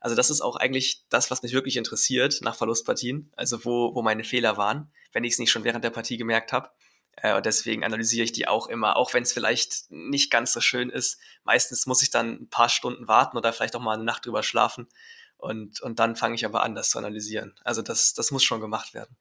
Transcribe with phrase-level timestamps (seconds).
[0.00, 4.02] Also das ist auch eigentlich das, was mich wirklich interessiert nach Verlustpartien, also wo, wo
[4.02, 6.70] meine Fehler waren, wenn ich es nicht schon während der Partie gemerkt habe.
[7.16, 10.60] Äh, und deswegen analysiere ich die auch immer, auch wenn es vielleicht nicht ganz so
[10.60, 11.18] schön ist.
[11.44, 14.42] Meistens muss ich dann ein paar Stunden warten oder vielleicht auch mal eine Nacht drüber
[14.42, 14.88] schlafen.
[15.36, 17.54] Und, und dann fange ich aber an, das zu analysieren.
[17.64, 19.16] Also das, das muss schon gemacht werden.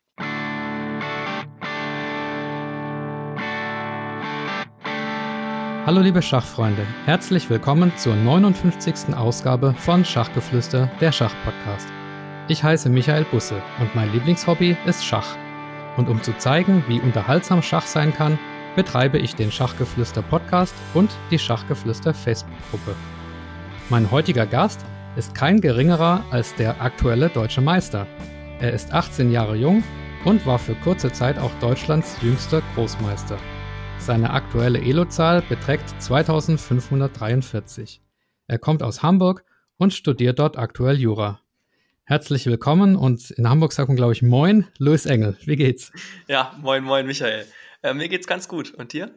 [5.89, 9.15] Hallo liebe Schachfreunde, herzlich willkommen zur 59.
[9.15, 11.87] Ausgabe von Schachgeflüster, der Schachpodcast.
[12.47, 15.35] Ich heiße Michael Busse und mein Lieblingshobby ist Schach.
[15.97, 18.37] Und um zu zeigen, wie unterhaltsam Schach sein kann,
[18.75, 22.95] betreibe ich den Schachgeflüster Podcast und die Schachgeflüster Facebook-Gruppe.
[23.89, 28.05] Mein heutiger Gast ist kein geringerer als der aktuelle deutsche Meister.
[28.59, 29.83] Er ist 18 Jahre jung
[30.23, 33.39] und war für kurze Zeit auch Deutschlands jüngster Großmeister.
[33.99, 38.01] Seine aktuelle Elo-Zahl beträgt 2543.
[38.47, 39.43] Er kommt aus Hamburg
[39.77, 41.41] und studiert dort aktuell Jura.
[42.05, 45.37] Herzlich willkommen und in Hamburg sagt man, glaube ich, Moin, Louis Engel.
[45.45, 45.91] Wie geht's?
[46.27, 47.45] Ja, moin, moin, Michael.
[47.83, 48.73] Äh, mir geht's ganz gut.
[48.73, 49.11] Und dir?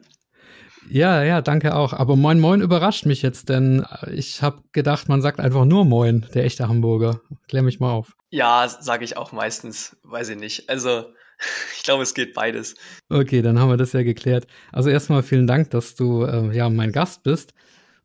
[0.89, 1.93] Ja, ja, danke auch.
[1.93, 6.27] Aber Moin Moin überrascht mich jetzt, denn ich habe gedacht, man sagt einfach nur Moin,
[6.35, 7.21] der echte Hamburger.
[7.47, 8.15] Klär mich mal auf.
[8.29, 9.97] Ja, sage ich auch meistens.
[10.03, 10.69] Weiß ich nicht.
[10.69, 11.05] Also,
[11.77, 12.75] ich glaube, es geht beides.
[13.09, 14.47] Okay, dann haben wir das ja geklärt.
[14.71, 17.53] Also erstmal vielen Dank, dass du äh, ja mein Gast bist.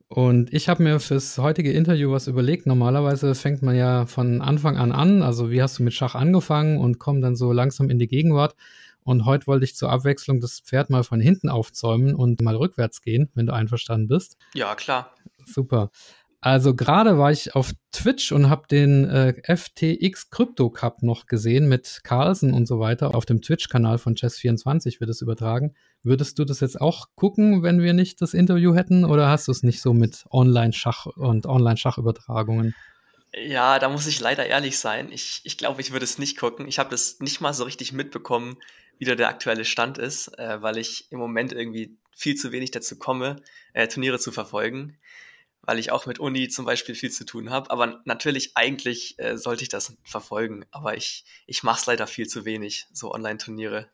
[0.08, 2.66] Und ich habe mir fürs heutige Interview was überlegt.
[2.66, 5.22] Normalerweise fängt man ja von Anfang an an.
[5.22, 8.54] Also wie hast du mit Schach angefangen und komm dann so langsam in die Gegenwart.
[9.04, 13.02] Und heute wollte ich zur Abwechslung das Pferd mal von hinten aufzäumen und mal rückwärts
[13.02, 14.36] gehen, wenn du einverstanden bist.
[14.54, 15.14] Ja, klar.
[15.46, 15.90] Super.
[16.40, 21.68] Also gerade war ich auf Twitch und habe den äh, FTX Crypto Cup noch gesehen
[21.68, 23.16] mit Carlsen und so weiter.
[23.16, 25.74] Auf dem Twitch-Kanal von Chess24 wird es übertragen.
[26.04, 29.04] Würdest du das jetzt auch gucken, wenn wir nicht das Interview hätten?
[29.04, 32.72] Oder hast du es nicht so mit Online-Schach und Online-Schachübertragungen?
[33.34, 35.10] Ja, da muss ich leider ehrlich sein.
[35.10, 36.68] Ich, ich glaube, ich würde es nicht gucken.
[36.68, 38.58] Ich habe das nicht mal so richtig mitbekommen,
[38.98, 42.70] wie da der aktuelle Stand ist, äh, weil ich im Moment irgendwie viel zu wenig
[42.70, 44.96] dazu komme, äh, Turniere zu verfolgen
[45.62, 47.70] weil ich auch mit Uni zum Beispiel viel zu tun habe.
[47.70, 50.64] Aber natürlich, eigentlich äh, sollte ich das verfolgen.
[50.70, 53.88] Aber ich, ich mache es leider viel zu wenig, so Online-Turniere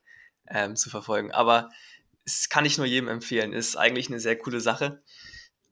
[0.49, 1.33] ähm, zu verfolgen.
[1.33, 1.71] Aber
[2.25, 3.53] es kann ich nur jedem empfehlen.
[3.53, 5.03] Ist eigentlich eine sehr coole Sache.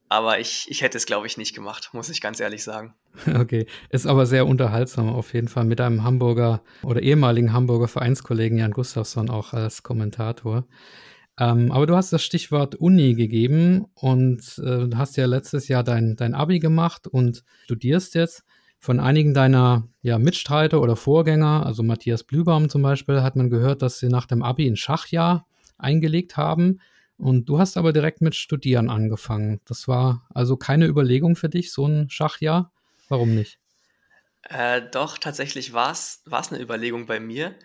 [0.09, 2.93] Aber ich, ich hätte es, glaube ich, nicht gemacht, muss ich ganz ehrlich sagen.
[3.35, 8.57] Okay, ist aber sehr unterhaltsam auf jeden Fall mit einem Hamburger oder ehemaligen Hamburger Vereinskollegen
[8.57, 10.65] Jan Gustafsson auch als Kommentator.
[11.39, 16.15] Ähm, aber du hast das Stichwort Uni gegeben und äh, hast ja letztes Jahr dein,
[16.15, 18.43] dein Abi gemacht und studierst jetzt.
[18.79, 23.81] Von einigen deiner ja, Mitstreiter oder Vorgänger, also Matthias Blübaum zum Beispiel, hat man gehört,
[23.81, 26.81] dass sie nach dem Abi ein Schachjahr eingelegt haben.
[27.17, 29.61] Und du hast aber direkt mit Studieren angefangen.
[29.65, 32.71] Das war also keine Überlegung für dich, so ein Schachjahr?
[33.07, 33.57] Warum nicht?
[34.43, 37.55] Äh, doch, tatsächlich war es eine Überlegung bei mir.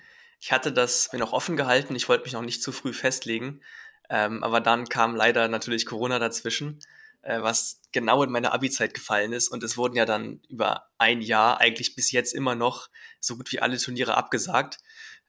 [0.41, 3.60] Ich hatte das mir noch offen gehalten, ich wollte mich noch nicht zu früh festlegen,
[4.09, 6.78] ähm, aber dann kam leider natürlich Corona dazwischen,
[7.22, 11.21] äh, was genau in meine Abi-Zeit gefallen ist und es wurden ja dann über ein
[11.21, 12.88] Jahr eigentlich bis jetzt immer noch
[13.21, 14.78] so gut wie alle Turniere abgesagt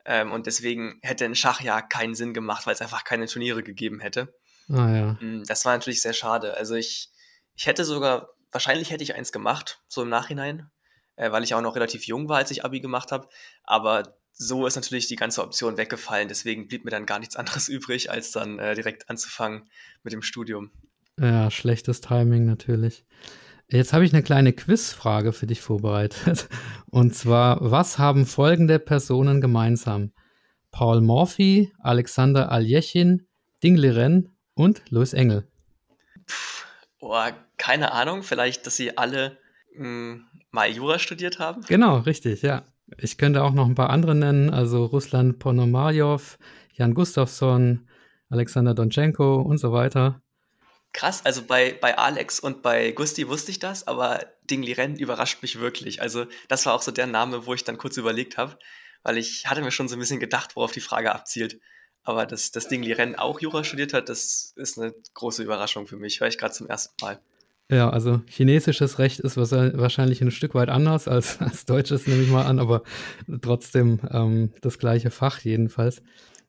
[0.05, 3.99] ähm, und deswegen hätte ein Schachjahr keinen Sinn gemacht, weil es einfach keine Turniere gegeben
[3.99, 4.33] hätte.
[4.69, 5.17] Ah, ja.
[5.19, 6.55] Mm, das war natürlich sehr schade.
[6.55, 7.11] Also ich,
[7.55, 10.69] ich hätte sogar, wahrscheinlich hätte ich eins gemacht, so im Nachhinein,
[11.15, 13.27] äh, weil ich auch noch relativ jung war, als ich Abi gemacht habe.
[13.63, 16.29] Aber so ist natürlich die ganze Option weggefallen.
[16.29, 19.69] Deswegen blieb mir dann gar nichts anderes übrig, als dann äh, direkt anzufangen
[20.03, 20.72] mit dem Studium.
[21.19, 23.05] Ja, schlechtes Timing natürlich.
[23.67, 26.47] Jetzt habe ich eine kleine Quizfrage für dich vorbereitet.
[26.88, 30.13] Und zwar, was haben folgende Personen gemeinsam?
[30.71, 33.27] Paul Morphy, Alexander Aljechin,
[33.61, 35.47] Ding Liren und Louis Engel.
[36.25, 37.27] Puh, oh,
[37.57, 39.38] keine Ahnung, vielleicht, dass sie alle
[39.75, 41.63] mh, hm, mal Jura studiert haben?
[41.67, 42.63] Genau, richtig, ja.
[42.97, 46.38] Ich könnte auch noch ein paar andere nennen, also Russland Ponomarjov,
[46.73, 47.88] Jan Gustafsson,
[48.29, 50.22] Alexander Donchenko und so weiter.
[50.91, 55.41] Krass, also bei, bei Alex und bei Gusti wusste ich das, aber Ding Liren überrascht
[55.41, 56.01] mich wirklich.
[56.01, 58.57] Also das war auch so der Name, wo ich dann kurz überlegt habe,
[59.03, 61.59] weil ich hatte mir schon so ein bisschen gedacht, worauf die Frage abzielt.
[62.03, 65.97] Aber dass, dass Ding Liren auch Jura studiert hat, das ist eine große Überraschung für
[65.97, 66.21] mich.
[66.21, 67.19] Höre ich gerade zum ersten Mal.
[67.71, 72.30] Ja, also chinesisches Recht ist wahrscheinlich ein Stück weit anders als, als deutsches, nehme ich
[72.30, 72.81] mal an, aber
[73.42, 76.01] trotzdem ähm, das gleiche Fach jedenfalls.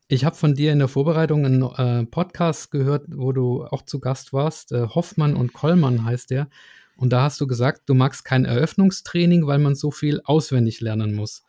[0.07, 3.99] Ich habe von dir in der Vorbereitung einen äh, Podcast gehört, wo du auch zu
[3.99, 4.71] Gast warst.
[4.71, 6.49] Äh, Hoffmann und Kollmann heißt der.
[6.97, 11.13] Und da hast du gesagt, du magst kein Eröffnungstraining, weil man so viel auswendig lernen
[11.13, 11.43] muss.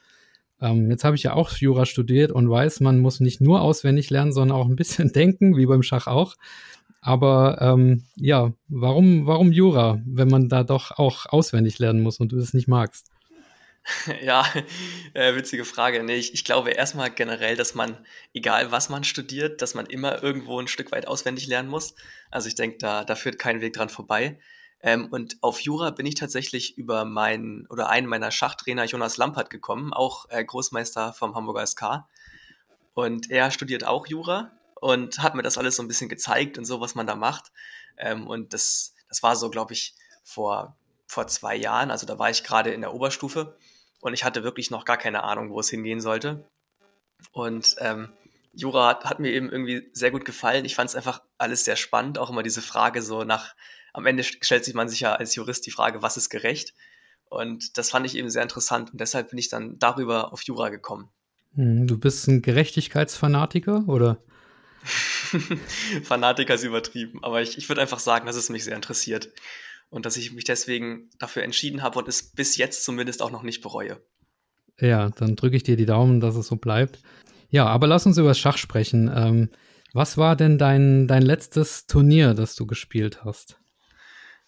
[0.61, 4.11] Ähm, jetzt habe ich ja auch Jura studiert und weiß, man muss nicht nur auswendig
[4.11, 6.37] lernen, sondern auch ein bisschen denken, wie beim Schach auch.
[7.03, 12.31] Aber ähm, ja, warum, warum Jura, wenn man da doch auch auswendig lernen muss und
[12.31, 13.11] du es nicht magst?
[14.23, 14.47] Ja,
[15.15, 16.05] äh, witzige Frage.
[16.05, 17.99] Nee, ich, ich glaube erstmal generell, dass man,
[18.33, 21.97] egal was man studiert, dass man immer irgendwo ein Stück weit auswendig lernen muss.
[22.31, 24.39] Also ich denke, da, da führt kein Weg dran vorbei.
[24.81, 29.51] Ähm, und auf Jura bin ich tatsächlich über meinen oder einen meiner Schachtrainer Jonas Lampert
[29.51, 32.05] gekommen, auch äh, Großmeister vom Hamburger SK.
[32.95, 36.65] Und er studiert auch Jura und hat mir das alles so ein bisschen gezeigt und
[36.65, 37.53] so, was man da macht.
[37.97, 39.95] Ähm, und das, das war so, glaube ich,
[40.25, 40.77] vor,
[41.07, 41.93] vor zwei Jahren.
[41.93, 43.57] Also da war ich gerade in der Oberstufe
[44.01, 46.45] und ich hatte wirklich noch gar keine Ahnung, wo es hingehen sollte.
[47.31, 48.09] Und ähm,
[48.55, 50.65] Jura hat, hat, mir eben irgendwie sehr gut gefallen.
[50.65, 53.55] Ich fand es einfach alles sehr spannend, auch immer diese Frage so nach,
[53.93, 56.75] am Ende stellt sich man sich ja als Jurist die Frage, was ist gerecht?
[57.27, 60.71] Und das fand ich eben sehr interessant und deshalb bin ich dann darüber auf Jura
[60.71, 61.09] gekommen.
[61.55, 64.19] Hm, du bist ein Gerechtigkeitsfanatiker oder?
[66.03, 69.31] Fanatiker ist übertrieben, aber ich, ich würde einfach sagen, dass es mich sehr interessiert
[69.91, 73.43] und dass ich mich deswegen dafür entschieden habe und es bis jetzt zumindest auch noch
[73.43, 74.01] nicht bereue.
[74.81, 77.01] Ja, dann drücke ich dir die Daumen, dass es so bleibt.
[77.51, 79.11] Ja, aber lass uns über Schach sprechen.
[79.15, 79.51] Ähm,
[79.93, 83.61] was war denn dein, dein letztes Turnier, das du gespielt hast?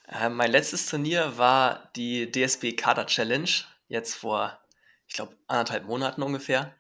[0.09, 3.51] Äh, mein letztes Turnier war die DSB Kader Challenge,
[3.89, 4.59] jetzt vor,
[5.07, 6.75] ich glaube, anderthalb Monaten ungefähr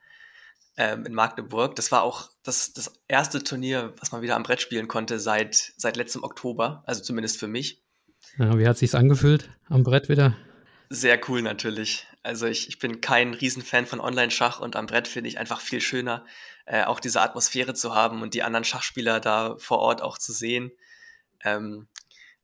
[0.77, 1.77] ähm, in Magdeburg.
[1.77, 5.73] Das war auch das, das erste Turnier, was man wieder am Brett spielen konnte seit,
[5.77, 7.83] seit letztem Oktober, also zumindest für mich.
[8.39, 10.37] Ja, wie hat sich's angefühlt am Brett wieder?
[10.91, 12.07] Sehr cool natürlich.
[12.23, 15.81] Also ich, ich bin kein Riesenfan von Online-Schach und am Brett finde ich einfach viel
[15.81, 16.25] schöner,
[16.67, 20.33] äh, auch diese Atmosphäre zu haben und die anderen Schachspieler da vor Ort auch zu
[20.33, 20.73] sehen.
[21.43, 21.87] Ähm,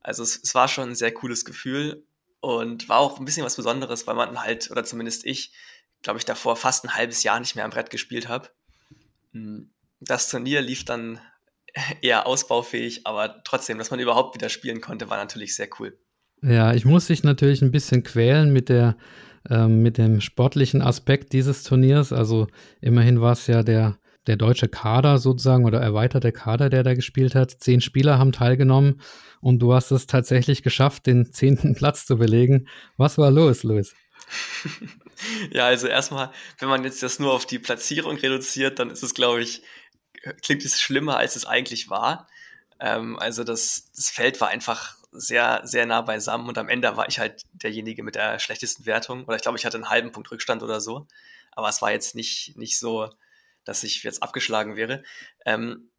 [0.02, 2.04] also es, es war schon ein sehr cooles Gefühl
[2.40, 5.52] und war auch ein bisschen was Besonderes, weil man halt, oder zumindest ich,
[6.02, 8.48] glaube ich, davor fast ein halbes Jahr nicht mehr am Brett gespielt habe.
[9.32, 9.70] Hm,
[10.00, 11.20] das Turnier lief dann
[12.00, 15.98] eher ausbaufähig, aber trotzdem, dass man überhaupt wieder spielen konnte, war natürlich sehr cool.
[16.42, 18.96] Ja, ich muss dich natürlich ein bisschen quälen mit der
[19.48, 22.12] ähm, mit dem sportlichen Aspekt dieses Turniers.
[22.12, 22.46] Also
[22.80, 27.34] immerhin war es ja der der deutsche Kader sozusagen oder erweiterte Kader, der da gespielt
[27.34, 27.52] hat.
[27.58, 29.00] Zehn Spieler haben teilgenommen
[29.40, 32.68] und du hast es tatsächlich geschafft, den zehnten Platz zu belegen.
[32.96, 33.94] Was war los, Luis?
[35.52, 39.14] Ja, also erstmal, wenn man jetzt das nur auf die Platzierung reduziert, dann ist es,
[39.14, 39.62] glaube ich,
[40.42, 42.28] klingt es schlimmer, als es eigentlich war.
[42.78, 47.08] Ähm, also das, das Feld war einfach sehr, sehr nah beisammen und am Ende war
[47.08, 49.24] ich halt derjenige mit der schlechtesten Wertung.
[49.24, 51.06] Oder ich glaube, ich hatte einen halben Punkt Rückstand oder so.
[51.52, 53.10] Aber es war jetzt nicht, nicht so,
[53.64, 55.02] dass ich jetzt abgeschlagen wäre.
[55.44, 55.90] Ähm,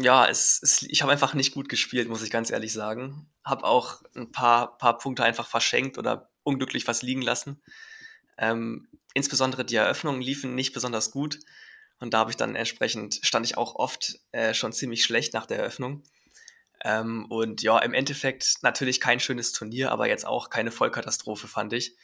[0.00, 3.30] ja, es, es, ich habe einfach nicht gut gespielt, muss ich ganz ehrlich sagen.
[3.44, 7.62] Habe auch ein paar, paar Punkte einfach verschenkt oder unglücklich was liegen lassen.
[8.38, 11.40] Ähm, insbesondere die Eröffnungen liefen nicht besonders gut.
[12.00, 15.46] Und da habe ich dann entsprechend, stand ich auch oft äh, schon ziemlich schlecht nach
[15.46, 16.04] der Eröffnung.
[16.84, 21.72] Ähm, und ja, im Endeffekt natürlich kein schönes Turnier, aber jetzt auch keine Vollkatastrophe, fand
[21.72, 21.96] ich.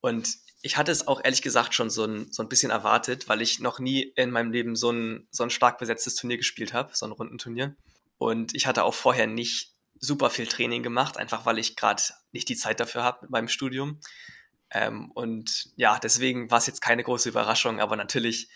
[0.00, 3.40] Und ich hatte es auch ehrlich gesagt schon so ein, so ein bisschen erwartet, weil
[3.40, 6.90] ich noch nie in meinem Leben so ein, so ein stark besetztes Turnier gespielt habe,
[6.94, 7.74] so ein Rundenturnier.
[8.18, 12.02] Und ich hatte auch vorher nicht super viel Training gemacht, einfach weil ich gerade
[12.32, 14.00] nicht die Zeit dafür habe mit meinem Studium.
[14.72, 18.48] Ähm, und ja, deswegen war es jetzt keine große Überraschung, aber natürlich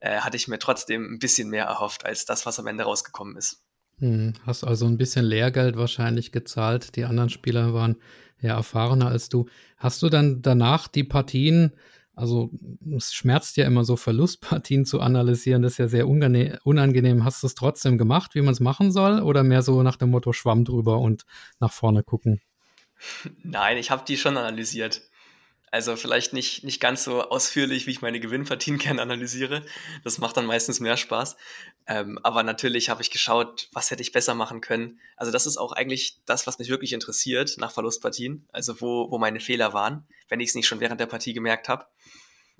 [0.00, 3.36] äh, hatte ich mir trotzdem ein bisschen mehr erhofft als das, was am Ende rausgekommen
[3.36, 3.62] ist.
[3.98, 6.96] Hm, hast also ein bisschen Lehrgeld wahrscheinlich gezahlt.
[6.96, 7.96] Die anderen Spieler waren
[8.40, 9.46] ja erfahrener als du.
[9.78, 11.72] Hast du dann danach die Partien,
[12.14, 12.50] also
[12.96, 17.24] es schmerzt ja immer so, Verlustpartien zu analysieren, das ist ja sehr unangenehm.
[17.24, 20.10] Hast du es trotzdem gemacht, wie man es machen soll, oder mehr so nach dem
[20.10, 21.24] Motto Schwamm drüber und
[21.60, 22.42] nach vorne gucken?
[23.42, 25.02] Nein, ich habe die schon analysiert.
[25.72, 29.64] Also vielleicht nicht, nicht ganz so ausführlich, wie ich meine Gewinnpartien gerne analysiere.
[30.04, 31.34] Das macht dann meistens mehr Spaß.
[31.86, 35.00] Ähm, aber natürlich habe ich geschaut, was hätte ich besser machen können.
[35.16, 38.46] Also das ist auch eigentlich das, was mich wirklich interessiert nach Verlustpartien.
[38.52, 41.70] Also wo, wo meine Fehler waren, wenn ich es nicht schon während der Partie gemerkt
[41.70, 41.86] habe.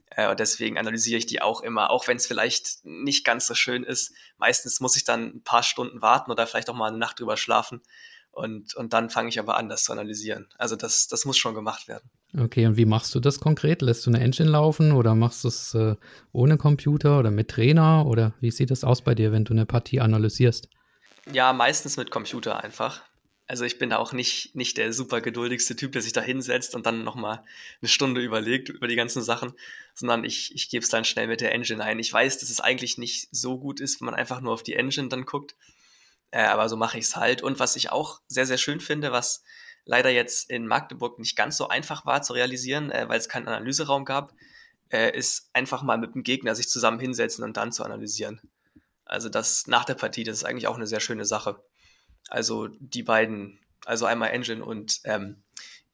[0.09, 3.55] Äh, und deswegen analysiere ich die auch immer, auch wenn es vielleicht nicht ganz so
[3.55, 4.15] schön ist.
[4.39, 7.37] Meistens muss ich dann ein paar Stunden warten oder vielleicht auch mal eine Nacht drüber
[7.37, 7.83] schlafen.
[8.31, 10.49] Und, und dann fange ich aber an, das zu analysieren.
[10.57, 12.11] Also das, das muss schon gemacht werden.
[12.39, 13.83] Okay, und wie machst du das konkret?
[13.83, 15.97] Lässt du eine Engine laufen oder machst du es äh,
[16.33, 18.07] ohne Computer oder mit Trainer?
[18.07, 20.69] Oder wie sieht das aus bei dir, wenn du eine Partie analysierst?
[21.31, 23.03] Ja, meistens mit Computer einfach.
[23.47, 26.75] Also ich bin da auch nicht, nicht der super geduldigste Typ, der sich da hinsetzt
[26.75, 27.45] und dann nochmal
[27.83, 29.53] eine Stunde überlegt über die ganzen Sachen,
[29.95, 31.99] sondern ich, ich gebe es dann schnell mit der Engine ein.
[31.99, 34.75] Ich weiß, dass es eigentlich nicht so gut ist, wenn man einfach nur auf die
[34.75, 35.55] Engine dann guckt.
[36.31, 37.43] Äh, aber so mache ich es halt.
[37.43, 39.43] Und was ich auch sehr, sehr schön finde, was
[39.85, 43.49] leider jetzt in Magdeburg nicht ganz so einfach war zu realisieren, äh, weil es keinen
[43.49, 44.33] Analyseraum gab,
[44.91, 48.41] äh, ist einfach mal mit dem Gegner sich zusammen hinsetzen und dann zu analysieren.
[49.05, 51.63] Also das nach der Partie, das ist eigentlich auch eine sehr schöne Sache.
[52.29, 55.43] Also die beiden, also einmal Engine und ähm,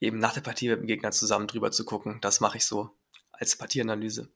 [0.01, 2.21] eben nach der Partie mit dem Gegner zusammen drüber zu gucken.
[2.21, 2.91] Das mache ich so
[3.33, 4.29] als Partieanalyse.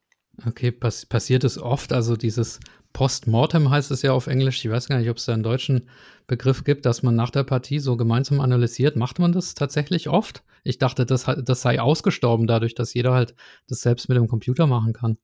[0.47, 2.59] Okay, pass passiert es oft, also dieses
[2.93, 5.89] Postmortem heißt es ja auf Englisch, ich weiß gar nicht, ob es da einen deutschen
[6.27, 8.97] Begriff gibt, dass man nach der Partie so gemeinsam analysiert.
[8.97, 10.43] Macht man das tatsächlich oft?
[10.65, 13.35] Ich dachte, das, das sei ausgestorben dadurch, dass jeder halt
[13.69, 15.19] das selbst mit dem Computer machen kann.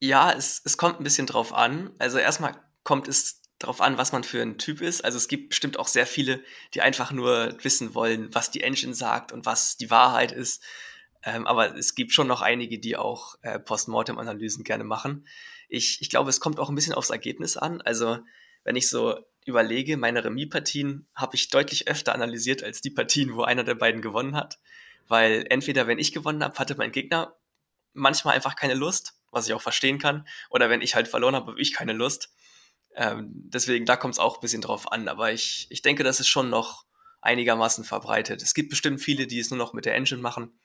[0.00, 1.90] Ja, es, es kommt ein bisschen drauf an.
[1.98, 2.52] Also erstmal
[2.84, 5.04] kommt es darauf an, was man für ein Typ ist.
[5.04, 6.40] Also es gibt bestimmt auch sehr viele,
[6.74, 10.62] die einfach nur wissen wollen, was die Engine sagt und was die Wahrheit ist.
[11.22, 15.26] Ähm, aber es gibt schon noch einige, die auch äh, Postmortem-Analysen gerne machen.
[15.68, 17.80] Ich, ich glaube, es kommt auch ein bisschen aufs Ergebnis an.
[17.82, 18.18] Also
[18.64, 23.42] wenn ich so überlege, meine Remis-Partien habe ich deutlich öfter analysiert als die Partien, wo
[23.42, 24.58] einer der beiden gewonnen hat.
[25.08, 27.34] Weil entweder, wenn ich gewonnen habe, hatte mein Gegner
[27.94, 30.26] manchmal einfach keine Lust, was ich auch verstehen kann.
[30.50, 32.30] Oder wenn ich halt verloren habe, habe ich keine Lust.
[32.94, 35.08] Ähm, deswegen, da kommt es auch ein bisschen drauf an.
[35.08, 36.84] Aber ich, ich denke, das ist schon noch
[37.20, 38.42] einigermaßen verbreitet.
[38.42, 40.58] Es gibt bestimmt viele, die es nur noch mit der Engine machen.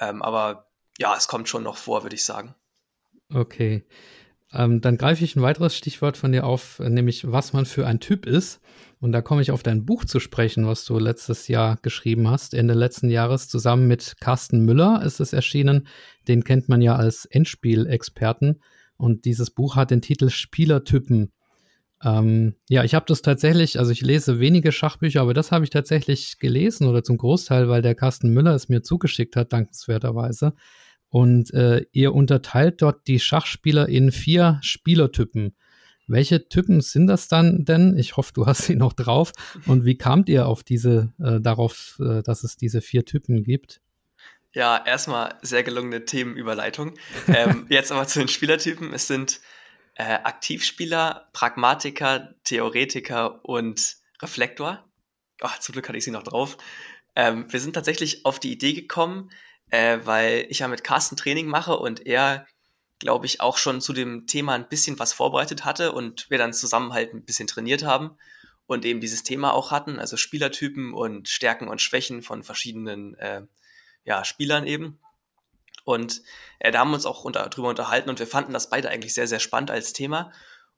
[0.00, 0.68] Ähm, aber
[0.98, 2.54] ja, es kommt schon noch vor, würde ich sagen.
[3.32, 3.84] Okay.
[4.52, 8.00] Ähm, dann greife ich ein weiteres Stichwort von dir auf, nämlich was man für ein
[8.00, 8.60] Typ ist.
[9.00, 12.54] Und da komme ich auf dein Buch zu sprechen, was du letztes Jahr geschrieben hast,
[12.54, 15.86] Ende letzten Jahres, zusammen mit Carsten Müller ist es erschienen.
[16.26, 18.60] Den kennt man ja als Endspielexperten.
[18.96, 21.30] Und dieses Buch hat den Titel Spielertypen.
[22.04, 25.70] Ähm, ja, ich habe das tatsächlich, also ich lese wenige Schachbücher, aber das habe ich
[25.70, 30.54] tatsächlich gelesen oder zum Großteil, weil der Carsten Müller es mir zugeschickt hat, dankenswerterweise.
[31.08, 35.56] Und äh, ihr unterteilt dort die Schachspieler in vier Spielertypen.
[36.06, 37.96] Welche Typen sind das dann denn?
[37.98, 39.32] Ich hoffe, du hast sie noch drauf.
[39.66, 43.80] Und wie kamt ihr auf diese, äh, darauf, äh, dass es diese vier Typen gibt?
[44.54, 46.94] Ja, erstmal sehr gelungene Themenüberleitung.
[47.28, 48.92] ähm, jetzt aber zu den Spielertypen.
[48.94, 49.40] Es sind
[49.98, 54.84] äh, Aktivspieler, Pragmatiker, Theoretiker und Reflektor.
[55.42, 56.56] Oh, zum Glück hatte ich sie noch drauf.
[57.16, 59.30] Ähm, wir sind tatsächlich auf die Idee gekommen,
[59.70, 62.46] äh, weil ich ja mit Carsten Training mache und er,
[63.00, 66.52] glaube ich, auch schon zu dem Thema ein bisschen was vorbereitet hatte und wir dann
[66.52, 68.16] zusammen halt ein bisschen trainiert haben
[68.68, 73.42] und eben dieses Thema auch hatten, also Spielertypen und Stärken und Schwächen von verschiedenen äh,
[74.04, 75.00] ja, Spielern eben.
[75.88, 76.20] Und
[76.58, 79.14] äh, da haben wir uns auch unter, drüber unterhalten und wir fanden das beide eigentlich
[79.14, 80.30] sehr, sehr spannend als Thema.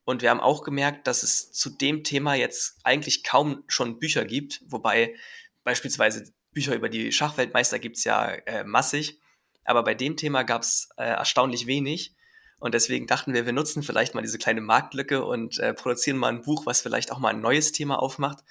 [0.04, 4.24] Und wir haben auch gemerkt, dass es zu dem Thema jetzt eigentlich kaum schon Bücher
[4.24, 5.16] gibt, wobei
[5.64, 9.18] beispielsweise Bücher über die Schachweltmeister gibt es ja äh, massig,
[9.64, 12.14] aber bei dem Thema gab es äh, erstaunlich wenig.
[12.60, 16.28] Und deswegen dachten wir, wir nutzen vielleicht mal diese kleine Marktlücke und äh, produzieren mal
[16.28, 18.44] ein Buch, was vielleicht auch mal ein neues Thema aufmacht.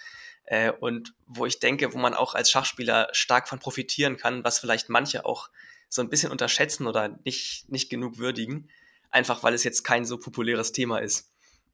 [0.44, 4.60] Äh, und wo ich denke, wo man auch als Schachspieler stark von profitieren kann, was
[4.60, 5.50] vielleicht manche auch
[5.90, 8.70] so ein bisschen unterschätzen oder nicht, nicht genug würdigen,
[9.12, 11.32] einfach weil es jetzt kein so populäres Thema ist.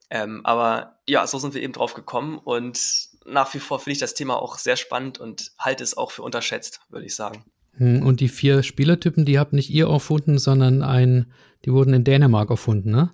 [0.09, 3.99] Ähm, aber ja, so sind wir eben drauf gekommen und nach wie vor finde ich
[3.99, 7.43] das Thema auch sehr spannend und halte es auch für unterschätzt, würde ich sagen.
[7.77, 11.33] Hm, und die vier Spielertypen, die habt nicht ihr erfunden, sondern ein,
[11.65, 13.11] die wurden in Dänemark erfunden, ne?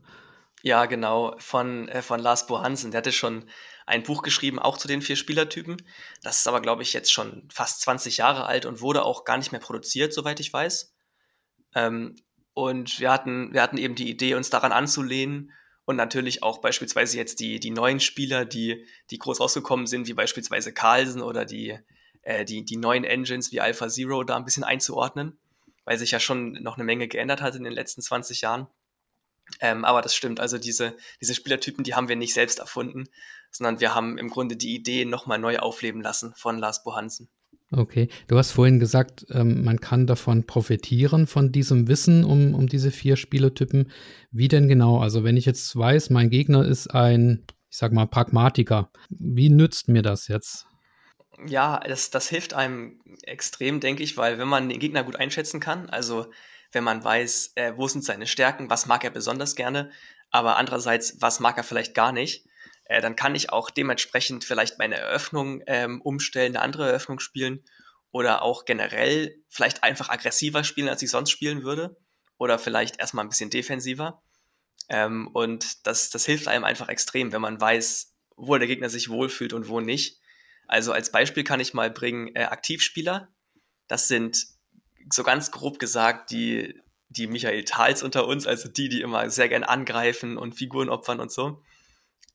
[0.63, 2.91] Ja, genau, von, äh, von Lars Bo Hansen.
[2.91, 3.46] Der hatte schon
[3.91, 5.77] ein Buch geschrieben, auch zu den vier Spielertypen.
[6.24, 9.38] Das ist aber, glaube ich, jetzt schon fast 20 Jahre alt und wurde auch gar
[9.38, 10.93] nicht mehr produziert, soweit ich weiß.
[11.75, 12.15] Ähm,
[12.53, 15.51] und wir hatten, wir hatten eben die Idee, uns daran anzulehnen
[15.86, 20.13] und natürlich auch beispielsweise jetzt die, die neuen Spieler, die, die groß rausgekommen sind, wie
[20.13, 21.77] beispielsweise Carlsen oder die,
[22.21, 25.38] äh, die, die neuen Engines wie Alpha Zero da ein bisschen einzuordnen,
[25.83, 28.67] weil sich ja schon noch eine Menge geändert hat in den letzten 20 Jahren.
[29.60, 33.10] Ähm, aber das stimmt, also diese, diese Spielertypen, die haben wir nicht selbst erfunden,
[33.51, 37.29] sondern wir haben im Grunde die Idee nochmal neu aufleben lassen von Lars Bohansen.
[37.74, 42.67] Okay, du hast vorhin gesagt, ähm, man kann davon profitieren, von diesem Wissen um, um
[42.67, 43.91] diese vier Spielertypen.
[44.29, 45.00] Wie denn genau?
[45.00, 49.88] Also wenn ich jetzt weiß, mein Gegner ist ein, ich sag mal, Pragmatiker, wie nützt
[49.88, 50.65] mir das jetzt?
[51.48, 55.62] Ja, das, das hilft einem extrem, denke ich, weil wenn man den Gegner gut einschätzen
[55.62, 56.27] kann, also
[56.74, 59.91] wenn man weiß, äh, wo sind seine Stärken, was mag er besonders gerne,
[60.29, 62.46] aber andererseits, was mag er vielleicht gar nicht,
[62.91, 67.63] äh, dann kann ich auch dementsprechend vielleicht meine Eröffnung ähm, umstellen, eine andere Eröffnung spielen
[68.12, 71.98] oder auch generell vielleicht einfach aggressiver spielen, als ich sonst spielen würde
[72.38, 74.21] oder vielleicht erstmal ein bisschen defensiver.
[74.89, 79.10] Ähm, und das, das hilft einem einfach extrem, wenn man weiß, wo der Gegner sich
[79.10, 80.19] wohlfühlt und wo nicht.
[80.67, 83.29] Also als Beispiel kann ich mal bringen, äh, Aktivspieler,
[83.88, 84.48] das sind
[85.10, 89.48] so ganz grob gesagt die, die Michael Thals unter uns, also die, die immer sehr
[89.48, 91.63] gern angreifen und Figuren opfern und so.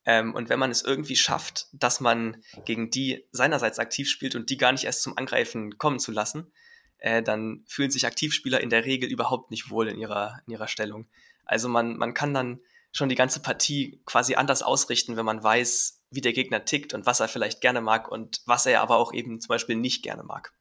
[0.06, 4.48] Ähm, und wenn man es irgendwie schafft, dass man gegen die seinerseits aktiv spielt und
[4.48, 6.52] die gar nicht erst zum Angreifen kommen zu lassen,
[6.98, 10.68] äh, dann fühlen sich Aktivspieler in der Regel überhaupt nicht wohl in ihrer, in ihrer
[10.68, 11.06] Stellung.
[11.44, 12.60] Also man, man kann dann
[12.92, 17.04] schon die ganze Partie quasi anders ausrichten, wenn man weiß, wie der Gegner tickt und
[17.04, 20.22] was er vielleicht gerne mag und was er aber auch eben zum Beispiel nicht gerne
[20.22, 20.52] mag.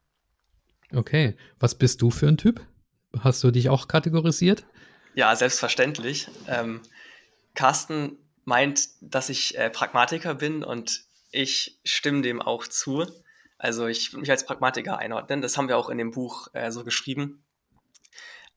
[0.92, 2.60] Okay, was bist du für ein Typ?
[3.20, 4.66] Hast du dich auch kategorisiert?
[5.14, 6.28] Ja, selbstverständlich.
[6.46, 6.82] Ähm,
[7.54, 13.06] Carsten meint, dass ich äh, Pragmatiker bin und ich stimme dem auch zu.
[13.58, 15.42] Also ich würde mich als Pragmatiker einordnen.
[15.42, 17.44] Das haben wir auch in dem Buch äh, so geschrieben.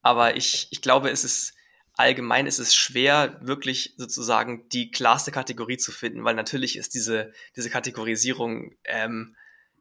[0.01, 1.53] Aber ich, ich glaube, es ist
[1.99, 7.33] allgemein ist es schwer, wirklich sozusagen die klarste Kategorie zu finden, weil natürlich ist diese,
[7.57, 9.35] diese Kategorisierung ähm,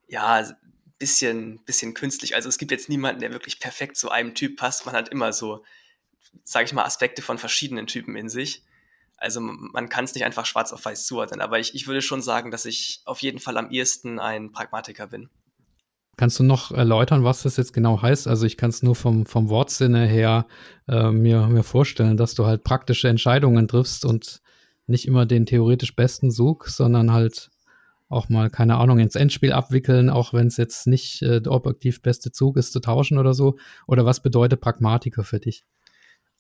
[0.09, 0.45] ja
[0.99, 2.35] bisschen, bisschen künstlich.
[2.35, 4.85] Also es gibt jetzt niemanden, der wirklich perfekt zu einem Typ passt.
[4.85, 5.65] Man hat immer so,
[6.43, 8.65] sage ich mal, Aspekte von verschiedenen Typen in sich.
[9.19, 11.41] Also man kann es nicht einfach schwarz auf weiß zuordnen.
[11.41, 15.09] Aber ich, ich würde schon sagen, dass ich auf jeden Fall am ehesten ein Pragmatiker
[15.09, 15.29] bin.
[16.17, 18.27] Kannst du noch erläutern, was das jetzt genau heißt?
[18.27, 20.47] Also ich kann es nur vom, vom Wortsinne her
[20.89, 24.41] äh, mir, mir vorstellen, dass du halt praktische Entscheidungen triffst und
[24.89, 27.51] nicht immer den theoretisch besten Zug, sondern halt
[28.09, 32.03] auch mal, keine Ahnung, ins Endspiel abwickeln, auch wenn es jetzt nicht äh, der objektiv
[32.03, 33.57] beste Zug ist, zu tauschen oder so?
[33.87, 35.65] Oder was bedeutet Pragmatiker für dich?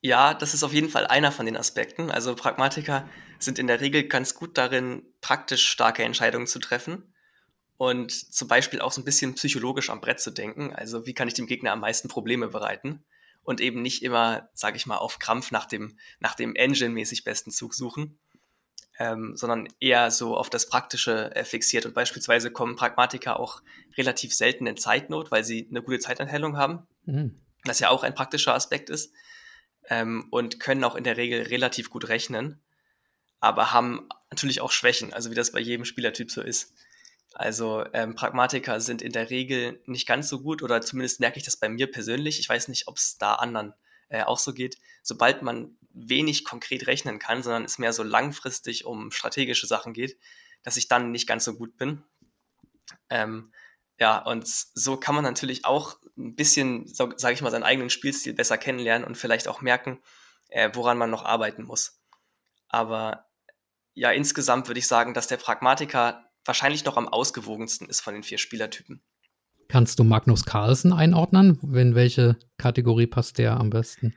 [0.00, 2.10] Ja, das ist auf jeden Fall einer von den Aspekten.
[2.10, 7.14] Also Pragmatiker sind in der Regel ganz gut darin, praktisch starke Entscheidungen zu treffen
[7.76, 10.72] und zum Beispiel auch so ein bisschen psychologisch am Brett zu denken.
[10.72, 13.04] Also wie kann ich dem Gegner am meisten Probleme bereiten
[13.42, 17.50] und eben nicht immer, sage ich mal, auf Krampf nach dem, nach dem Engine-mäßig besten
[17.50, 18.18] Zug suchen,
[18.98, 21.86] ähm, sondern eher so auf das Praktische äh, fixiert.
[21.86, 23.62] Und beispielsweise kommen Pragmatiker auch
[23.96, 27.40] relativ selten in Zeitnot, weil sie eine gute Zeitanteilung haben, mhm.
[27.64, 29.12] was ja auch ein praktischer Aspekt ist,
[29.88, 32.60] ähm, und können auch in der Regel relativ gut rechnen,
[33.40, 36.74] aber haben natürlich auch Schwächen, also wie das bei jedem Spielertyp so ist.
[37.34, 41.44] Also ähm, Pragmatiker sind in der Regel nicht ganz so gut oder zumindest merke ich
[41.44, 42.40] das bei mir persönlich.
[42.40, 43.74] Ich weiß nicht, ob es da anderen
[44.08, 44.78] äh, auch so geht.
[45.02, 50.18] Sobald man wenig konkret rechnen kann, sondern es mehr so langfristig um strategische Sachen geht,
[50.62, 52.02] dass ich dann nicht ganz so gut bin.
[53.10, 53.52] Ähm,
[53.98, 57.90] ja, und so kann man natürlich auch ein bisschen, so, sage ich mal, seinen eigenen
[57.90, 59.98] Spielstil besser kennenlernen und vielleicht auch merken,
[60.48, 62.00] äh, woran man noch arbeiten muss.
[62.68, 63.26] Aber
[63.94, 68.22] ja, insgesamt würde ich sagen, dass der Pragmatiker wahrscheinlich noch am ausgewogensten ist von den
[68.22, 69.02] vier Spielertypen.
[69.68, 71.58] Kannst du Magnus Carlsen einordnen?
[71.74, 74.14] In welche Kategorie passt der am besten?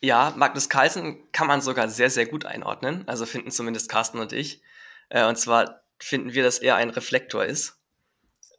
[0.00, 3.06] Ja, Magnus Carlsen kann man sogar sehr, sehr gut einordnen.
[3.08, 4.62] Also finden zumindest Carsten und ich.
[5.08, 7.75] Äh, und zwar finden wir, dass er ein Reflektor ist.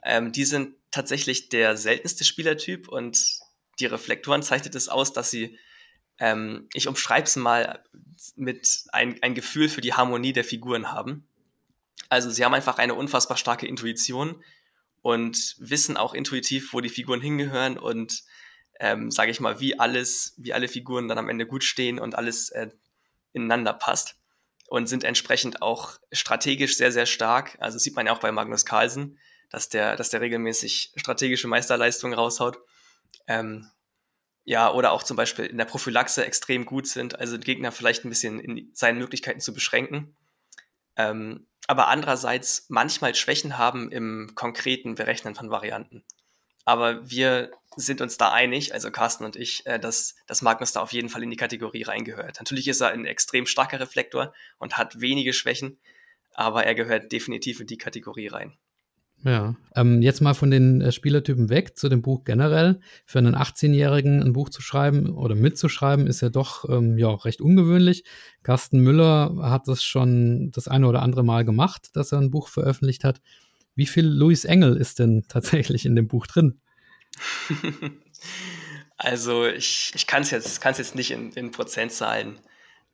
[0.03, 3.39] Ähm, die sind tatsächlich der seltenste Spielertyp und
[3.79, 5.60] die Reflektoren zeichnet es aus, dass sie,
[6.19, 7.83] ähm, ich umschreibe es mal
[8.36, 11.27] mit ein, ein Gefühl für die Harmonie der Figuren haben.
[12.10, 14.43] Also sie haben einfach eine unfassbar starke Intuition
[15.01, 18.23] und wissen auch intuitiv, wo die Figuren hingehören und
[18.79, 22.15] ähm, sage ich mal, wie alles, wie alle Figuren dann am Ende gut stehen und
[22.15, 22.69] alles äh,
[23.33, 24.15] ineinander passt
[24.67, 27.57] und sind entsprechend auch strategisch sehr, sehr stark.
[27.60, 29.17] Also sieht man ja auch bei Magnus Carlsen,
[29.49, 32.60] dass der, dass der regelmäßig strategische Meisterleistungen raushaut.
[33.27, 33.69] Ähm,
[34.43, 38.05] ja, oder auch zum Beispiel in der Prophylaxe extrem gut sind, also den Gegner vielleicht
[38.05, 40.15] ein bisschen in seinen Möglichkeiten zu beschränken.
[40.95, 46.05] Ähm, aber andererseits manchmal Schwächen haben im konkreten Berechnen von Varianten.
[46.63, 50.81] Aber wir sind uns da einig, also Carsten und ich, äh, dass, dass Magnus da
[50.81, 52.39] auf jeden Fall in die Kategorie reingehört.
[52.39, 55.79] Natürlich ist er ein extrem starker Reflektor und hat wenige Schwächen,
[56.33, 58.57] aber er gehört definitiv in die Kategorie rein.
[59.23, 62.80] Ja, ähm, jetzt mal von den äh, Spielertypen weg zu dem Buch generell.
[63.06, 67.41] Für einen 18-Jährigen ein Buch zu schreiben oder mitzuschreiben, ist ja doch ähm, ja, recht
[67.41, 68.03] ungewöhnlich.
[68.43, 72.47] Carsten Müller hat das schon das eine oder andere Mal gemacht, dass er ein Buch
[72.47, 73.19] veröffentlicht hat.
[73.75, 76.62] Wie viel Louis Engel ist denn tatsächlich in dem Buch drin?
[78.97, 82.39] also ich, ich kann es jetzt, jetzt nicht in, in Prozentzahlen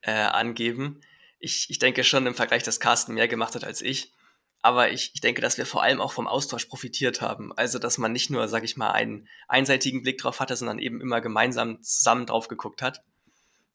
[0.01, 1.01] äh, angeben.
[1.39, 4.13] Ich, ich denke schon im Vergleich, dass Carsten mehr gemacht hat als ich.
[4.63, 7.51] Aber ich, ich denke, dass wir vor allem auch vom Austausch profitiert haben.
[7.51, 11.01] Also, dass man nicht nur, sag ich mal, einen einseitigen Blick drauf hatte, sondern eben
[11.01, 13.03] immer gemeinsam zusammen drauf geguckt hat.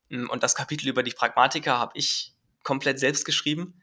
[0.09, 3.83] Mm, und das Kapitel über die Pragmatiker habe ich komplett selbst geschrieben.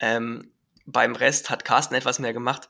[0.00, 0.50] Ähm,
[0.84, 2.68] beim Rest hat Carsten etwas mehr gemacht.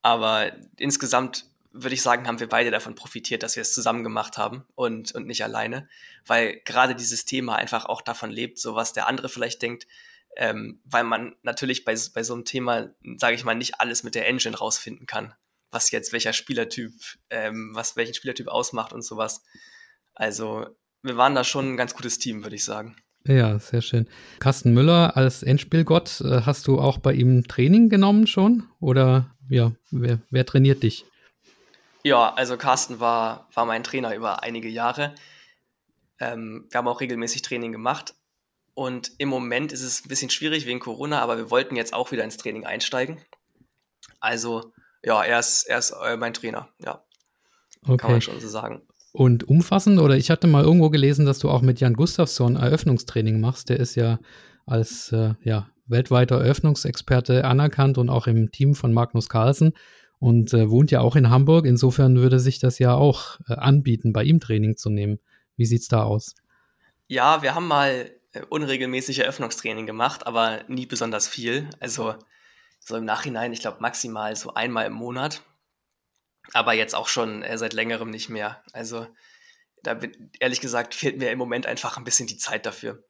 [0.00, 4.38] Aber insgesamt würde ich sagen, haben wir beide davon profitiert, dass wir es zusammen gemacht
[4.38, 5.86] haben und, und nicht alleine.
[6.26, 9.86] Weil gerade dieses Thema einfach auch davon lebt, so was der andere vielleicht denkt,
[10.36, 14.14] ähm, weil man natürlich bei, bei so einem Thema, sage ich mal, nicht alles mit
[14.14, 15.34] der Engine rausfinden kann,
[15.70, 16.92] was jetzt welcher Spielertyp,
[17.30, 19.42] ähm, was welchen Spielertyp ausmacht und sowas.
[20.14, 20.66] Also
[21.02, 22.96] wir waren da schon ein ganz gutes Team, würde ich sagen.
[23.26, 24.08] Ja, sehr schön.
[24.40, 28.64] Carsten Müller als Endspielgott, äh, hast du auch bei ihm Training genommen schon?
[28.80, 31.04] Oder ja, wer, wer trainiert dich?
[32.02, 35.14] Ja, also Carsten war, war mein Trainer über einige Jahre.
[36.18, 38.14] Ähm, wir haben auch regelmäßig Training gemacht
[38.74, 42.10] Und im Moment ist es ein bisschen schwierig wegen Corona, aber wir wollten jetzt auch
[42.10, 43.20] wieder ins Training einsteigen.
[44.20, 44.72] Also,
[45.04, 47.02] ja, er ist, er ist äh, mein Trainer, ja.
[47.84, 47.96] Okay.
[47.96, 48.82] Kann man schon so sagen.
[49.12, 53.40] Und umfassend, oder ich hatte mal irgendwo gelesen, dass du auch mit Jan Gustafsson Eröffnungstraining
[53.40, 53.68] machst.
[53.68, 54.18] Der ist ja
[54.64, 59.72] als äh, ja, weltweiter Eröffnungsexperte anerkannt und auch im Team von Magnus Carlsen
[60.18, 61.66] und äh, wohnt ja auch in Hamburg.
[61.66, 65.18] Insofern würde sich das ja auch äh, anbieten, bei ihm Training zu nehmen.
[65.56, 66.34] Wie sieht es da aus?
[67.08, 68.10] Ja, wir haben mal
[68.48, 71.68] unregelmäßig Eröffnungstraining gemacht, aber nie besonders viel.
[71.80, 72.14] Also
[72.80, 75.42] so im Nachhinein, ich glaube maximal so einmal im Monat.
[76.52, 78.62] Aber jetzt auch schon äh, seit längerem nicht mehr.
[78.72, 79.06] Also
[79.82, 83.04] da bin, ehrlich gesagt fehlt mir im Moment einfach ein bisschen die Zeit dafür.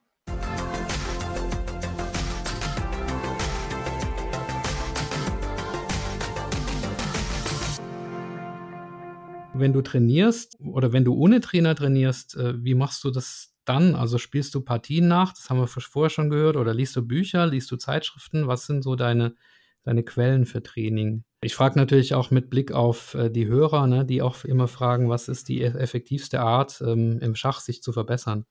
[9.54, 13.94] Wenn du trainierst oder wenn du ohne Trainer trainierst, äh, wie machst du das dann?
[13.94, 17.46] Also spielst du Partien nach, das haben wir vorher schon gehört, oder liest du Bücher,
[17.46, 18.46] liest du Zeitschriften?
[18.48, 19.35] Was sind so deine,
[19.83, 21.25] deine Quellen für Training?
[21.40, 25.09] Ich frage natürlich auch mit Blick auf äh, die Hörer, ne, die auch immer fragen,
[25.09, 28.46] was ist die effektivste Art, ähm, im Schach sich zu verbessern?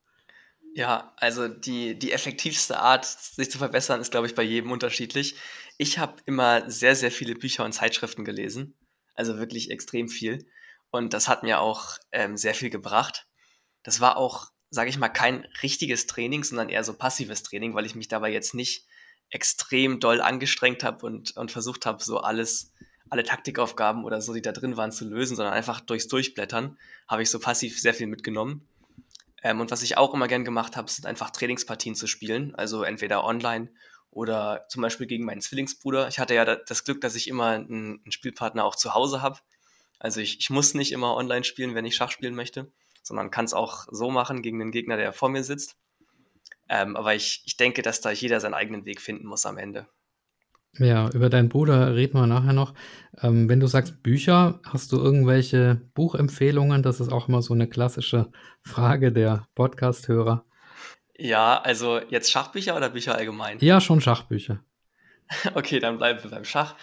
[0.74, 5.36] Ja, also die, die effektivste Art, sich zu verbessern, ist, glaube ich, bei jedem unterschiedlich.
[5.78, 8.76] Ich habe immer sehr, sehr viele Bücher und Zeitschriften gelesen.
[9.14, 10.46] Also wirklich extrem viel.
[10.90, 13.28] Und das hat mir auch ähm, sehr viel gebracht.
[13.84, 17.86] Das war auch, sage ich mal, kein richtiges Training, sondern eher so passives Training, weil
[17.86, 18.86] ich mich dabei jetzt nicht
[19.30, 22.74] extrem doll angestrengt habe und, und versucht habe, so alles,
[23.10, 27.22] alle Taktikaufgaben oder so, die da drin waren, zu lösen, sondern einfach durchs Durchblättern habe
[27.22, 28.68] ich so passiv sehr viel mitgenommen.
[29.44, 32.84] Ähm, und was ich auch immer gern gemacht habe, sind einfach Trainingspartien zu spielen, also
[32.84, 33.70] entweder online
[34.10, 36.08] oder zum Beispiel gegen meinen Zwillingsbruder.
[36.08, 39.40] Ich hatte ja das Glück, dass ich immer einen, Spielpartner auch zu Hause habe
[40.02, 43.46] also ich, ich muss nicht immer online spielen, wenn ich Schach spielen möchte, sondern kann
[43.46, 45.78] es auch so machen gegen den Gegner, der vor mir sitzt.
[46.70, 49.88] Ähm, aber ich, ich denke, dass da jeder seinen eigenen Weg finden muss am Ende.
[50.78, 52.74] Ja, über deinen Bruder reden wir nachher noch.
[53.22, 56.82] Ähm, wenn du sagst Bücher, hast du irgendwelche Buchempfehlungen?
[56.82, 60.46] Das ist auch immer so eine klassische Frage der Podcast-Hörer.
[61.18, 63.60] Ja, also jetzt Schachbücher oder Bücher allgemein?
[63.60, 64.64] Ja, schon Schachbücher.
[65.56, 66.76] okay, dann bleiben wir beim Schach.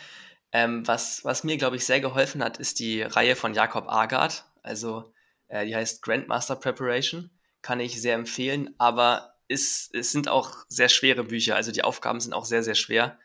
[0.52, 4.44] Ähm, was, was mir, glaube ich, sehr geholfen hat, ist die Reihe von Jakob Agard.
[4.62, 5.12] Also
[5.48, 7.30] äh, die heißt Grandmaster Preparation.
[7.62, 11.56] Kann ich sehr empfehlen, aber ist, es sind auch sehr schwere Bücher.
[11.56, 13.18] Also die Aufgaben sind auch sehr, sehr schwer.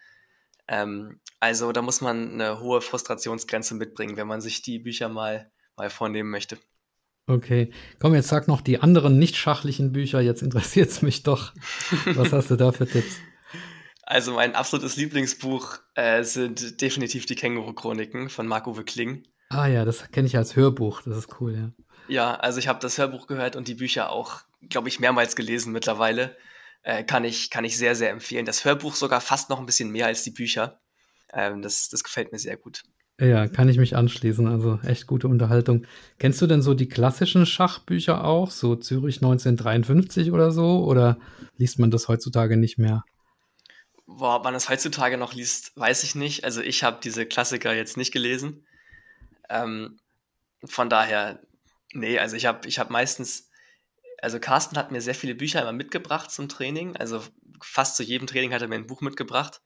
[0.68, 5.52] Ähm, also da muss man eine hohe Frustrationsgrenze mitbringen, wenn man sich die Bücher mal,
[5.76, 6.58] mal vornehmen möchte.
[7.28, 10.20] Okay, komm, jetzt sag noch die anderen nicht schachlichen Bücher.
[10.20, 11.54] Jetzt interessiert es mich doch.
[12.16, 13.18] Was hast du da für Tipps?
[14.04, 19.24] Also mein absolutes Lieblingsbuch äh, sind definitiv die Känguru-Chroniken von Marc-Uwe Kling.
[19.50, 21.72] Ah ja, das kenne ich als Hörbuch, das ist cool, ja.
[22.08, 25.72] Ja, also ich habe das Hörbuch gehört und die Bücher auch, glaube ich, mehrmals gelesen
[25.72, 26.36] mittlerweile.
[26.84, 28.46] Äh, kann, ich, kann ich sehr, sehr empfehlen.
[28.46, 30.82] Das Hörbuch sogar fast noch ein bisschen mehr als die Bücher.
[31.32, 32.84] Ähm, das, das gefällt mir sehr gut.
[33.20, 34.48] Ja, kann ich mich anschließen.
[34.48, 35.86] Also echt gute Unterhaltung.
[36.20, 38.52] Kennst du denn so die klassischen Schachbücher auch?
[38.52, 40.84] So Zürich 1953 oder so?
[40.84, 41.18] Oder
[41.58, 43.04] liest man das heutzutage nicht mehr?
[44.06, 46.44] Boah, ob man das heutzutage noch liest, weiß ich nicht.
[46.44, 48.66] Also ich habe diese Klassiker jetzt nicht gelesen.
[49.50, 50.00] Ähm,
[50.66, 51.40] von daher,
[51.94, 53.50] nee, also ich habe ich hab meistens,
[54.22, 56.96] also Carsten hat mir sehr viele Bücher immer mitgebracht zum Training.
[56.98, 57.22] Also
[57.62, 59.62] fast zu jedem Training hat er mir ein Buch mitgebracht.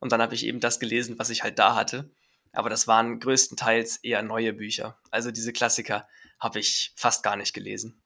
[0.00, 2.10] Und dann habe ich eben das gelesen, was ich halt da hatte.
[2.52, 4.98] Aber das waren größtenteils eher neue Bücher.
[5.10, 6.06] Also diese Klassiker
[6.38, 8.02] habe ich fast gar nicht gelesen.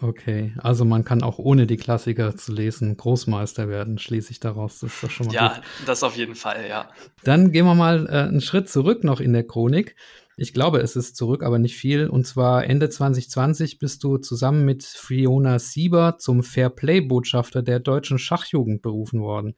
[0.00, 4.80] Okay, also man kann auch ohne die Klassiker zu lesen Großmeister werden, schließe ich daraus.
[4.80, 5.64] Das ist doch schon mal Ja, gut.
[5.86, 6.88] das auf jeden Fall, ja.
[7.22, 9.94] Dann gehen wir mal äh, einen Schritt zurück noch in der Chronik.
[10.36, 12.08] Ich glaube, es ist zurück, aber nicht viel.
[12.08, 18.82] Und zwar Ende 2020 bist du zusammen mit Fiona Sieber zum Fairplay-Botschafter der deutschen Schachjugend
[18.82, 19.54] berufen worden.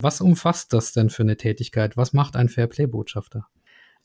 [0.00, 1.96] Was umfasst das denn für eine Tätigkeit?
[1.96, 3.46] Was macht ein Fairplay-Botschafter?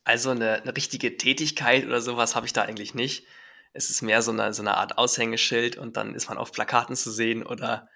[0.04, 3.26] Also eine, eine richtige Tätigkeit oder sowas habe ich da eigentlich nicht
[3.74, 6.96] es ist mehr so eine, so eine Art Aushängeschild und dann ist man auf Plakaten
[6.96, 7.90] zu sehen oder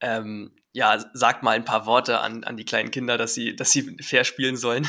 [0.00, 3.72] ähm, ja, sagt mal ein paar Worte an, an die kleinen Kinder, dass sie, dass
[3.72, 4.86] sie fair spielen sollen.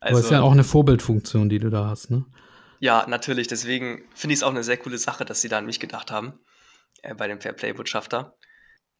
[0.00, 2.24] Also, Aber ist ja auch eine Vorbildfunktion, die du da hast, ne?
[2.80, 3.46] Ja, natürlich.
[3.46, 6.10] Deswegen finde ich es auch eine sehr coole Sache, dass sie da an mich gedacht
[6.10, 6.40] haben,
[7.02, 8.36] äh, bei dem Fairplay-Botschafter.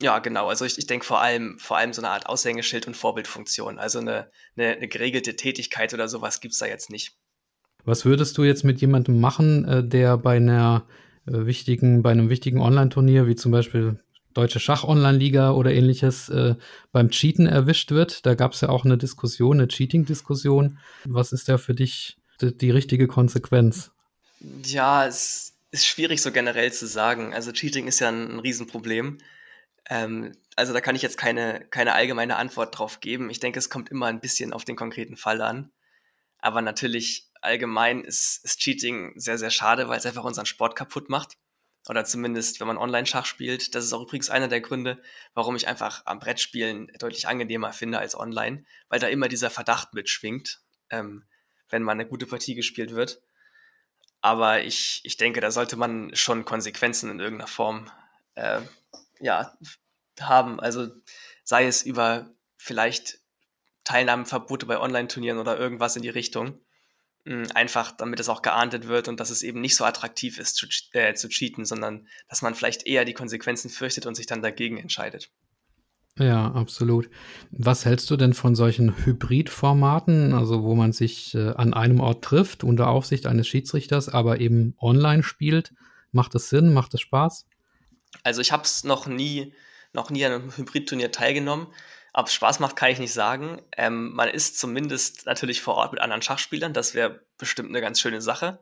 [0.00, 0.48] Ja, genau.
[0.48, 3.78] Also ich, ich denke vor allem, vor allem so eine Art Aushängeschild und Vorbildfunktion.
[3.78, 7.16] Also eine, eine, eine geregelte Tätigkeit oder sowas gibt es da jetzt nicht.
[7.84, 10.86] Was würdest du jetzt mit jemandem machen, äh, der bei einer
[11.26, 14.00] äh, wichtigen, bei einem wichtigen Online-Turnier, wie zum Beispiel
[14.34, 16.56] Deutsche Schach-Online-Liga oder ähnliches, äh,
[16.92, 18.26] beim Cheaten erwischt wird?
[18.26, 20.78] Da gab es ja auch eine Diskussion, eine Cheating-Diskussion.
[21.04, 23.90] Was ist da für dich die, die richtige Konsequenz?
[24.64, 27.34] Ja, es ist schwierig so generell zu sagen.
[27.34, 29.18] Also Cheating ist ja ein, ein Riesenproblem.
[29.88, 33.30] Ähm, also da kann ich jetzt keine, keine allgemeine Antwort drauf geben.
[33.30, 35.70] Ich denke, es kommt immer ein bisschen auf den konkreten Fall an.
[36.38, 41.08] Aber natürlich allgemein ist, ist Cheating sehr, sehr schade, weil es einfach unseren Sport kaputt
[41.08, 41.36] macht.
[41.88, 43.74] Oder zumindest, wenn man Online-Schach spielt.
[43.74, 45.02] Das ist auch übrigens einer der Gründe,
[45.34, 49.92] warum ich einfach am Brettspielen deutlich angenehmer finde als online, weil da immer dieser Verdacht
[49.94, 51.24] mitschwingt, ähm,
[51.68, 53.20] wenn mal eine gute Partie gespielt wird.
[54.20, 57.90] Aber ich, ich denke, da sollte man schon Konsequenzen in irgendeiner Form
[58.36, 58.60] äh,
[59.18, 59.52] ja,
[60.20, 60.60] haben.
[60.60, 60.88] Also
[61.42, 63.18] sei es über vielleicht
[63.82, 66.60] Teilnahmeverbote bei Online-Turnieren oder irgendwas in die Richtung.
[67.24, 70.56] Hm, einfach, damit es auch geahndet wird und dass es eben nicht so attraktiv ist
[70.56, 74.42] zu, äh, zu cheaten, sondern dass man vielleicht eher die Konsequenzen fürchtet und sich dann
[74.42, 75.30] dagegen entscheidet.
[76.18, 77.08] Ja, absolut.
[77.52, 82.24] Was hältst du denn von solchen Hybridformaten, also wo man sich äh, an einem Ort
[82.24, 85.72] trifft unter Aufsicht eines Schiedsrichters, aber eben online spielt?
[86.10, 86.74] Macht das Sinn?
[86.74, 87.46] Macht das Spaß?
[88.24, 89.54] Also ich habe es noch nie,
[89.92, 91.68] noch nie an einem Hybridturnier teilgenommen.
[92.14, 93.62] Ob es Spaß macht, kann ich nicht sagen.
[93.76, 96.74] Ähm, man ist zumindest natürlich vor Ort mit anderen Schachspielern.
[96.74, 98.60] Das wäre bestimmt eine ganz schöne Sache.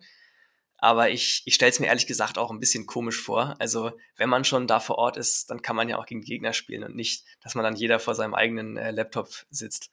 [0.82, 3.56] Aber ich, ich stelle es mir ehrlich gesagt auch ein bisschen komisch vor.
[3.58, 6.54] Also, wenn man schon da vor Ort ist, dann kann man ja auch gegen Gegner
[6.54, 9.90] spielen und nicht, dass man dann jeder vor seinem eigenen äh, Laptop sitzt.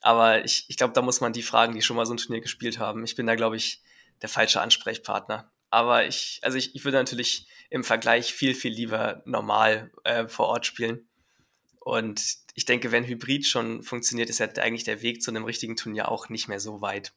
[0.00, 2.40] Aber ich, ich glaube, da muss man die fragen, die schon mal so ein Turnier
[2.40, 3.02] gespielt haben.
[3.02, 3.82] Ich bin da, glaube ich,
[4.22, 5.50] der falsche Ansprechpartner.
[5.70, 10.46] Aber ich, also ich, ich würde natürlich im Vergleich viel, viel lieber normal äh, vor
[10.46, 11.08] Ort spielen.
[11.80, 15.76] Und ich denke, wenn Hybrid schon funktioniert, ist ja eigentlich der Weg zu einem richtigen
[15.76, 17.12] Turnier auch nicht mehr so weit.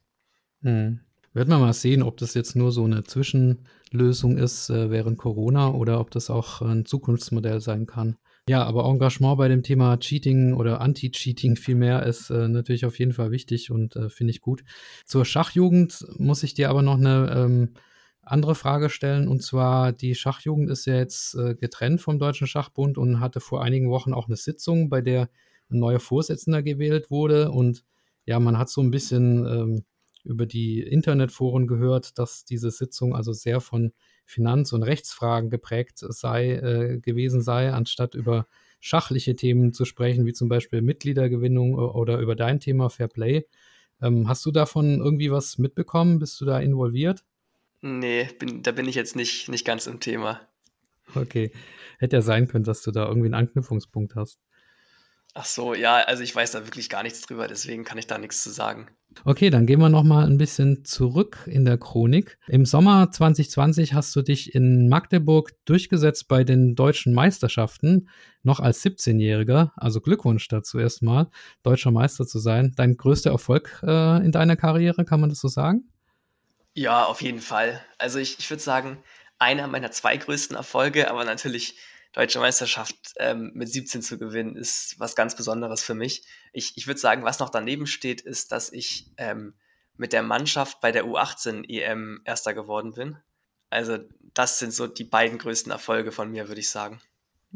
[0.62, 1.00] Hm.
[1.34, 5.70] Werden wir mal sehen, ob das jetzt nur so eine Zwischenlösung ist äh, während Corona
[5.70, 8.16] oder ob das auch ein Zukunftsmodell sein kann.
[8.48, 13.12] Ja, aber Engagement bei dem Thema Cheating oder Anti-Cheating vielmehr ist äh, natürlich auf jeden
[13.12, 14.62] Fall wichtig und äh, finde ich gut.
[15.06, 17.74] Zur Schachjugend muss ich dir aber noch eine ähm,
[18.26, 19.28] andere Frage stellen.
[19.28, 23.62] Und zwar, die Schachjugend ist ja jetzt äh, getrennt vom Deutschen Schachbund und hatte vor
[23.62, 25.28] einigen Wochen auch eine Sitzung, bei der
[25.70, 27.50] ein neuer Vorsitzender gewählt wurde.
[27.50, 27.84] Und
[28.26, 29.84] ja, man hat so ein bisschen ähm,
[30.24, 33.92] über die Internetforen gehört, dass diese Sitzung also sehr von
[34.24, 38.46] Finanz- und Rechtsfragen geprägt sei, äh, gewesen sei, anstatt über
[38.80, 43.46] schachliche Themen zu sprechen, wie zum Beispiel Mitgliedergewinnung oder über dein Thema Fair Play.
[44.02, 46.18] Ähm, hast du davon irgendwie was mitbekommen?
[46.18, 47.24] Bist du da involviert?
[47.86, 50.40] Nee, bin, da bin ich jetzt nicht, nicht ganz im Thema.
[51.14, 51.52] Okay.
[51.98, 54.38] Hätte ja sein können, dass du da irgendwie einen Anknüpfungspunkt hast.
[55.34, 58.16] Ach so, ja, also ich weiß da wirklich gar nichts drüber, deswegen kann ich da
[58.16, 58.86] nichts zu sagen.
[59.26, 62.38] Okay, dann gehen wir noch mal ein bisschen zurück in der Chronik.
[62.48, 68.08] Im Sommer 2020 hast du dich in Magdeburg durchgesetzt bei den deutschen Meisterschaften,
[68.42, 69.72] noch als 17-Jähriger.
[69.76, 71.28] Also Glückwunsch dazu erstmal,
[71.62, 72.72] deutscher Meister zu sein.
[72.76, 75.90] Dein größter Erfolg äh, in deiner Karriere, kann man das so sagen?
[76.74, 77.84] Ja, auf jeden Fall.
[77.98, 79.02] Also ich, ich würde sagen,
[79.38, 81.78] einer meiner zwei größten Erfolge, aber natürlich
[82.12, 86.24] deutsche Meisterschaft ähm, mit 17 zu gewinnen, ist was ganz Besonderes für mich.
[86.52, 89.54] Ich, ich würde sagen, was noch daneben steht, ist, dass ich ähm,
[89.96, 93.18] mit der Mannschaft bei der U18 EM Erster geworden bin.
[93.70, 93.98] Also
[94.34, 97.00] das sind so die beiden größten Erfolge von mir, würde ich sagen.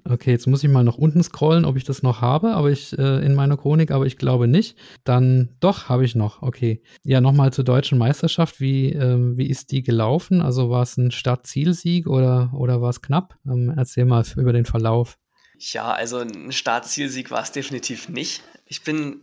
[0.05, 2.97] Okay, jetzt muss ich mal nach unten scrollen, ob ich das noch habe, aber ich
[2.99, 4.77] äh, in meiner Chronik, aber ich glaube nicht.
[5.05, 6.43] Dann doch habe ich noch.
[6.43, 6.83] Okay.
[7.05, 8.61] Ja, nochmal zur deutschen Meisterschaft.
[8.61, 10.41] Wie, äh, wie ist die gelaufen?
[10.41, 13.37] Also war es ein Start-Ziel-Sieg oder, oder war es knapp?
[13.47, 15.19] Ähm, erzähl mal über den Verlauf.
[15.59, 18.43] Ja, also ein Start-Zielsieg war es definitiv nicht.
[18.67, 19.21] Ich bin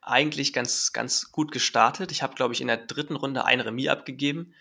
[0.00, 2.12] eigentlich ganz, ganz gut gestartet.
[2.12, 4.54] Ich habe, glaube ich, in der dritten Runde ein Remis abgegeben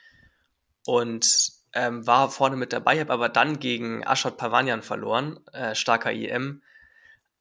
[0.86, 6.12] und ähm, war vorne mit dabei, habe aber dann gegen Ashot Pavanian verloren, äh, starker
[6.12, 6.62] IM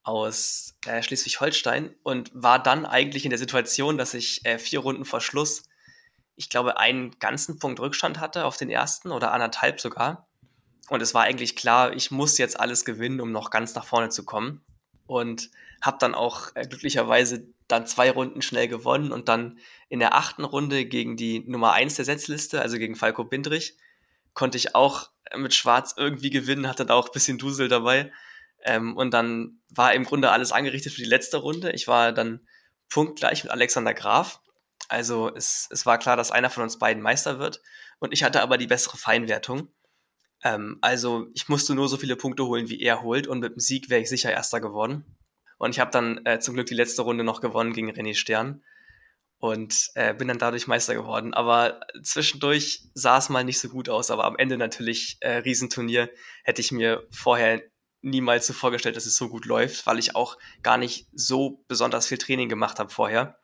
[0.03, 5.05] aus äh, Schleswig-Holstein und war dann eigentlich in der Situation, dass ich äh, vier Runden
[5.05, 5.63] vor Schluss,
[6.35, 10.27] ich glaube, einen ganzen Punkt Rückstand hatte auf den ersten oder anderthalb sogar.
[10.89, 14.09] Und es war eigentlich klar, ich muss jetzt alles gewinnen, um noch ganz nach vorne
[14.09, 14.61] zu kommen.
[15.05, 20.15] Und habe dann auch äh, glücklicherweise dann zwei Runden schnell gewonnen und dann in der
[20.15, 23.77] achten Runde gegen die Nummer eins der Setzliste, also gegen Falco Bindrich,
[24.33, 28.11] konnte ich auch mit Schwarz irgendwie gewinnen, hatte da auch ein bisschen Dusel dabei.
[28.63, 31.71] Ähm, und dann war im Grunde alles angerichtet für die letzte Runde.
[31.71, 32.47] Ich war dann
[32.89, 34.41] punktgleich mit Alexander Graf.
[34.87, 37.61] Also es, es war klar, dass einer von uns beiden Meister wird.
[37.99, 39.73] Und ich hatte aber die bessere Feinwertung.
[40.43, 43.27] Ähm, also ich musste nur so viele Punkte holen, wie er holt.
[43.27, 45.17] Und mit dem Sieg wäre ich sicher Erster geworden.
[45.57, 48.63] Und ich habe dann äh, zum Glück die letzte Runde noch gewonnen gegen René Stern
[49.43, 51.33] und äh, bin dann dadurch Meister geworden.
[51.33, 56.09] Aber zwischendurch sah es mal nicht so gut aus, aber am Ende natürlich äh, Riesenturnier.
[56.45, 57.61] Hätte ich mir vorher
[58.01, 62.07] niemals so vorgestellt, dass es so gut läuft, weil ich auch gar nicht so besonders
[62.07, 63.37] viel Training gemacht habe vorher.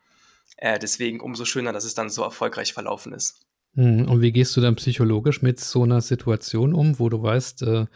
[0.56, 3.42] Äh, deswegen umso schöner, dass es dann so erfolgreich verlaufen ist.
[3.76, 7.64] Hm, und wie gehst du dann psychologisch mit so einer Situation um, wo du weißt,
[7.64, 7.88] äh,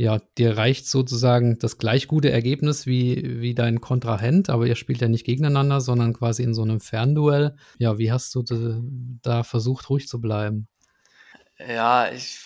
[0.00, 5.02] ja, dir reicht sozusagen das gleich gute Ergebnis wie, wie dein Kontrahent, aber ihr spielt
[5.02, 7.54] ja nicht gegeneinander, sondern quasi in so einem Fernduell.
[7.76, 8.42] Ja, wie hast du
[9.20, 10.68] da versucht, ruhig zu bleiben?
[11.58, 12.38] Ja, ich,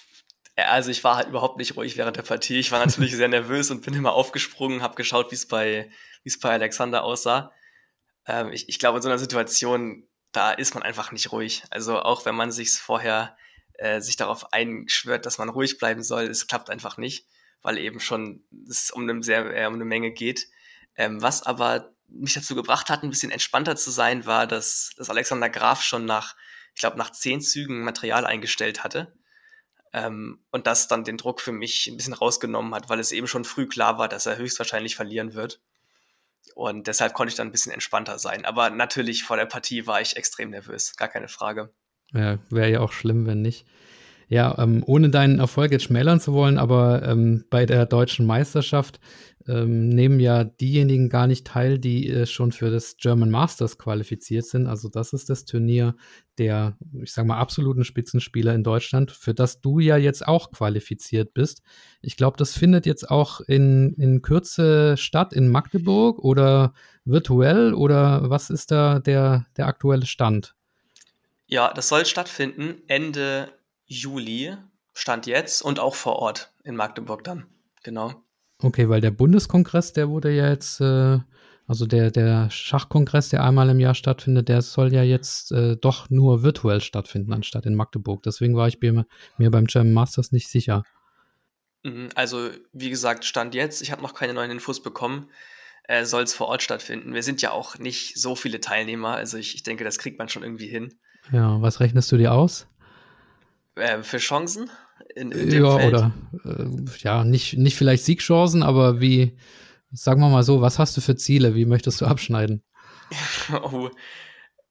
[0.56, 2.58] also ich war halt überhaupt nicht ruhig während der Partie.
[2.58, 5.88] Ich war natürlich sehr nervös und bin immer aufgesprungen, habe geschaut, wie es bei,
[6.24, 7.52] es bei Alexander aussah.
[8.26, 11.62] Ähm, ich, ich glaube, in so einer Situation, da ist man einfach nicht ruhig.
[11.70, 13.36] Also auch wenn man sich vorher
[13.74, 17.28] äh, sich darauf einschwört, dass man ruhig bleiben soll, es klappt einfach nicht
[17.64, 20.46] weil eben schon es um eine, sehr, äh, um eine Menge geht.
[20.96, 25.10] Ähm, was aber mich dazu gebracht hat, ein bisschen entspannter zu sein, war, dass, dass
[25.10, 26.36] Alexander Graf schon nach,
[26.74, 29.16] ich glaube, nach zehn Zügen Material eingestellt hatte.
[29.92, 33.26] Ähm, und das dann den Druck für mich ein bisschen rausgenommen hat, weil es eben
[33.26, 35.60] schon früh klar war, dass er höchstwahrscheinlich verlieren wird.
[36.54, 38.44] Und deshalb konnte ich dann ein bisschen entspannter sein.
[38.44, 41.72] Aber natürlich vor der Partie war ich extrem nervös, gar keine Frage.
[42.12, 43.64] Ja, wäre ja auch schlimm, wenn nicht.
[44.28, 49.00] Ja, ähm, ohne deinen Erfolg jetzt schmälern zu wollen, aber ähm, bei der deutschen Meisterschaft
[49.46, 54.46] ähm, nehmen ja diejenigen gar nicht teil, die äh, schon für das German Masters qualifiziert
[54.46, 54.66] sind.
[54.66, 55.94] Also das ist das Turnier
[56.38, 61.34] der, ich sage mal, absoluten Spitzenspieler in Deutschland, für das du ja jetzt auch qualifiziert
[61.34, 61.62] bist.
[62.00, 66.72] Ich glaube, das findet jetzt auch in, in Kürze statt in Magdeburg oder
[67.04, 70.54] virtuell oder was ist da der, der aktuelle Stand?
[71.46, 73.52] Ja, das soll stattfinden Ende
[74.00, 74.56] Juli,
[74.92, 77.46] Stand jetzt, und auch vor Ort in Magdeburg dann.
[77.82, 78.14] Genau.
[78.58, 81.18] Okay, weil der Bundeskongress, der wurde ja jetzt, äh,
[81.66, 86.10] also der, der Schachkongress, der einmal im Jahr stattfindet, der soll ja jetzt äh, doch
[86.10, 88.22] nur virtuell stattfinden, anstatt in Magdeburg.
[88.22, 89.06] Deswegen war ich mir,
[89.38, 90.84] mir beim German Masters nicht sicher.
[91.82, 95.28] Mhm, also, wie gesagt, Stand jetzt, ich habe noch keine neuen Infos bekommen,
[95.84, 97.12] äh, soll es vor Ort stattfinden.
[97.12, 100.28] Wir sind ja auch nicht so viele Teilnehmer, also ich, ich denke, das kriegt man
[100.28, 100.94] schon irgendwie hin.
[101.32, 102.66] Ja, was rechnest du dir aus?
[103.76, 104.70] Äh, für Chancen
[105.14, 106.12] in, in ja, oder
[106.44, 106.66] äh,
[106.98, 109.36] ja, nicht, nicht vielleicht Siegchancen, aber wie,
[109.92, 111.54] sagen wir mal so, was hast du für Ziele?
[111.54, 112.62] Wie möchtest du abschneiden?
[113.52, 113.90] oh.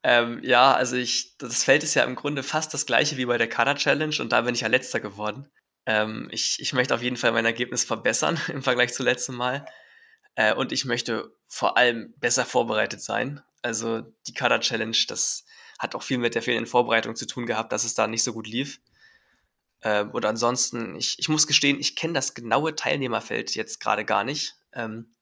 [0.03, 3.37] Ähm, ja, also ich, das Feld ist ja im Grunde fast das gleiche wie bei
[3.37, 5.47] der Kader Challenge und da bin ich ja letzter geworden.
[5.85, 9.65] Ähm, ich, ich möchte auf jeden Fall mein Ergebnis verbessern im Vergleich zu letztem Mal.
[10.35, 13.41] Äh, und ich möchte vor allem besser vorbereitet sein.
[13.61, 15.45] Also die Kader Challenge, das
[15.79, 18.33] hat auch viel mit der fehlenden Vorbereitung zu tun gehabt, dass es da nicht so
[18.33, 18.79] gut lief.
[19.83, 24.23] Ähm, oder ansonsten, ich, ich muss gestehen, ich kenne das genaue Teilnehmerfeld jetzt gerade gar
[24.23, 24.55] nicht.
[24.73, 25.13] Ähm,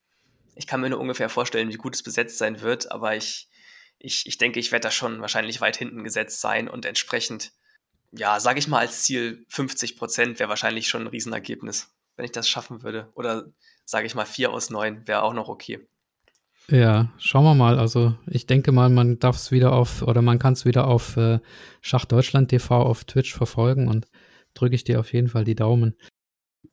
[0.56, 3.50] ich kann mir nur ungefähr vorstellen, wie gut es besetzt sein wird, aber ich,
[3.98, 7.54] ich, ich denke, ich werde da schon wahrscheinlich weit hinten gesetzt sein und entsprechend,
[8.12, 12.32] ja, sage ich mal als Ziel 50 Prozent wäre wahrscheinlich schon ein Riesenergebnis, wenn ich
[12.32, 13.10] das schaffen würde.
[13.16, 13.46] Oder
[13.86, 15.88] sage ich mal 4 aus 9 wäre auch noch okay.
[16.70, 17.80] Ja, schauen wir mal.
[17.80, 21.18] Also ich denke mal, man darf es wieder auf oder man kann es wieder auf
[21.18, 21.40] äh,
[21.82, 24.08] Schach Deutschland TV auf Twitch verfolgen und
[24.54, 25.96] drücke ich dir auf jeden Fall die Daumen.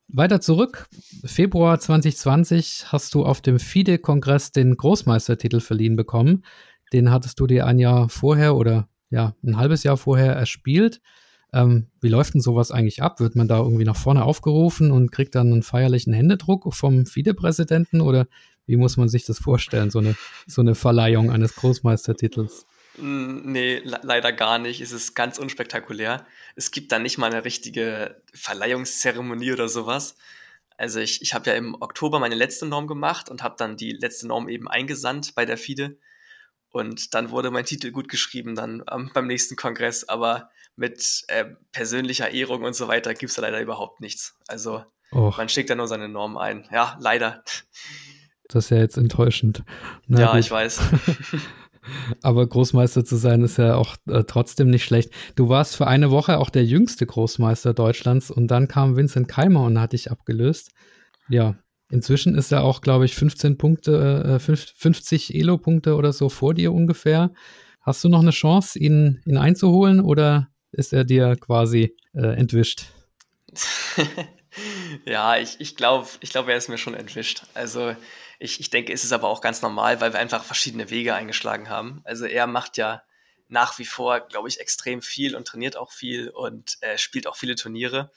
[0.09, 0.89] Weiter zurück.
[1.25, 6.45] Februar 2020 hast du auf dem FIDE-Kongress den Großmeistertitel verliehen bekommen.
[6.93, 11.01] Den hattest du dir ein Jahr vorher oder ja, ein halbes Jahr vorher erspielt.
[11.53, 13.21] Ähm, wie läuft denn sowas eigentlich ab?
[13.21, 18.01] Wird man da irgendwie nach vorne aufgerufen und kriegt dann einen feierlichen Händedruck vom FIDE-Präsidenten
[18.01, 18.27] oder
[18.67, 20.15] wie muss man sich das vorstellen, so eine,
[20.47, 22.67] so eine Verleihung eines Großmeistertitels?
[23.01, 24.81] Nee, leider gar nicht.
[24.81, 26.27] Es ist ganz unspektakulär.
[26.57, 30.17] Es gibt da nicht mal eine richtige Verleihungszeremonie oder sowas.
[30.77, 33.93] Also ich, ich habe ja im Oktober meine letzte Norm gemacht und habe dann die
[33.93, 35.99] letzte Norm eben eingesandt bei der FIDE.
[36.71, 40.09] Und dann wurde mein Titel gut geschrieben dann ähm, beim nächsten Kongress.
[40.09, 44.37] Aber mit äh, persönlicher Ehrung und so weiter gibt es da leider überhaupt nichts.
[44.47, 45.37] Also Och.
[45.37, 46.69] man schickt da nur seine Norm ein.
[46.71, 47.43] Ja, leider.
[48.49, 49.65] Das ist ja jetzt enttäuschend.
[50.07, 50.41] Na, ja, gut.
[50.41, 50.81] ich weiß.
[52.23, 55.11] Aber Großmeister zu sein ist ja auch äh, trotzdem nicht schlecht.
[55.37, 59.65] Du warst für eine Woche auch der jüngste Großmeister Deutschlands und dann kam Vincent Keimer
[59.65, 60.71] und hat dich abgelöst.
[61.29, 61.57] Ja,
[61.91, 66.73] inzwischen ist er auch, glaube ich, 15 Punkte, äh, 50 Elo-Punkte oder so vor dir
[66.73, 67.33] ungefähr.
[67.81, 72.85] Hast du noch eine Chance, ihn, ihn einzuholen oder ist er dir quasi äh, entwischt?
[75.07, 77.45] ja, ich, ich glaube, ich glaub, er ist mir schon entwischt.
[77.55, 77.95] Also
[78.39, 81.69] ich, ich denke, es ist aber auch ganz normal, weil wir einfach verschiedene Wege eingeschlagen
[81.69, 82.01] haben.
[82.05, 83.03] Also er macht ja
[83.49, 87.37] nach wie vor, glaube ich, extrem viel und trainiert auch viel und äh, spielt auch
[87.37, 88.13] viele Turniere.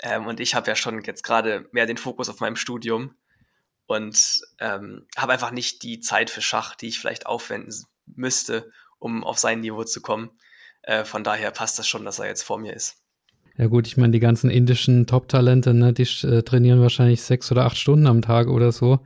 [0.00, 3.14] Ähm, und ich habe ja schon jetzt gerade mehr den Fokus auf meinem Studium
[3.86, 7.72] und ähm, habe einfach nicht die Zeit für Schach, die ich vielleicht aufwenden
[8.06, 10.30] müsste, um auf sein Niveau zu kommen.
[10.82, 12.96] Äh, von daher passt das schon, dass er jetzt vor mir ist.
[13.56, 17.64] Ja gut, ich meine, die ganzen indischen Top-Talente, ne, die äh, trainieren wahrscheinlich sechs oder
[17.64, 19.00] acht Stunden am Tag oder so.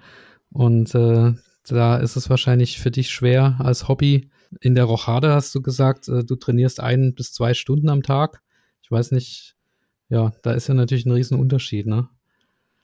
[0.53, 1.33] Und äh,
[1.67, 4.31] da ist es wahrscheinlich für dich schwer als Hobby.
[4.61, 8.43] In der Rochade hast du gesagt, äh, du trainierst ein bis zwei Stunden am Tag.
[8.83, 9.57] Ich weiß nicht,
[10.09, 12.09] ja, da ist ja natürlich ein Riesenunterschied, ne?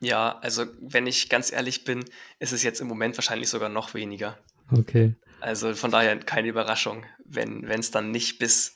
[0.00, 2.04] Ja, also wenn ich ganz ehrlich bin,
[2.38, 4.38] ist es jetzt im Moment wahrscheinlich sogar noch weniger.
[4.70, 5.16] Okay.
[5.40, 8.74] Also von daher keine Überraschung, wenn es dann nicht bis,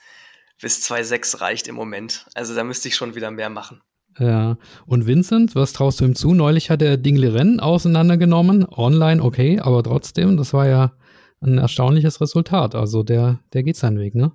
[0.60, 2.26] bis 2,6 reicht im Moment.
[2.34, 3.82] Also da müsste ich schon wieder mehr machen.
[4.18, 4.56] Ja.
[4.86, 6.34] Und Vincent, was traust du ihm zu?
[6.34, 8.66] Neulich hat er Dingliren auseinandergenommen.
[8.68, 10.92] Online, okay, aber trotzdem, das war ja
[11.40, 12.74] ein erstaunliches Resultat.
[12.74, 14.32] Also der, der geht seinen Weg, ne?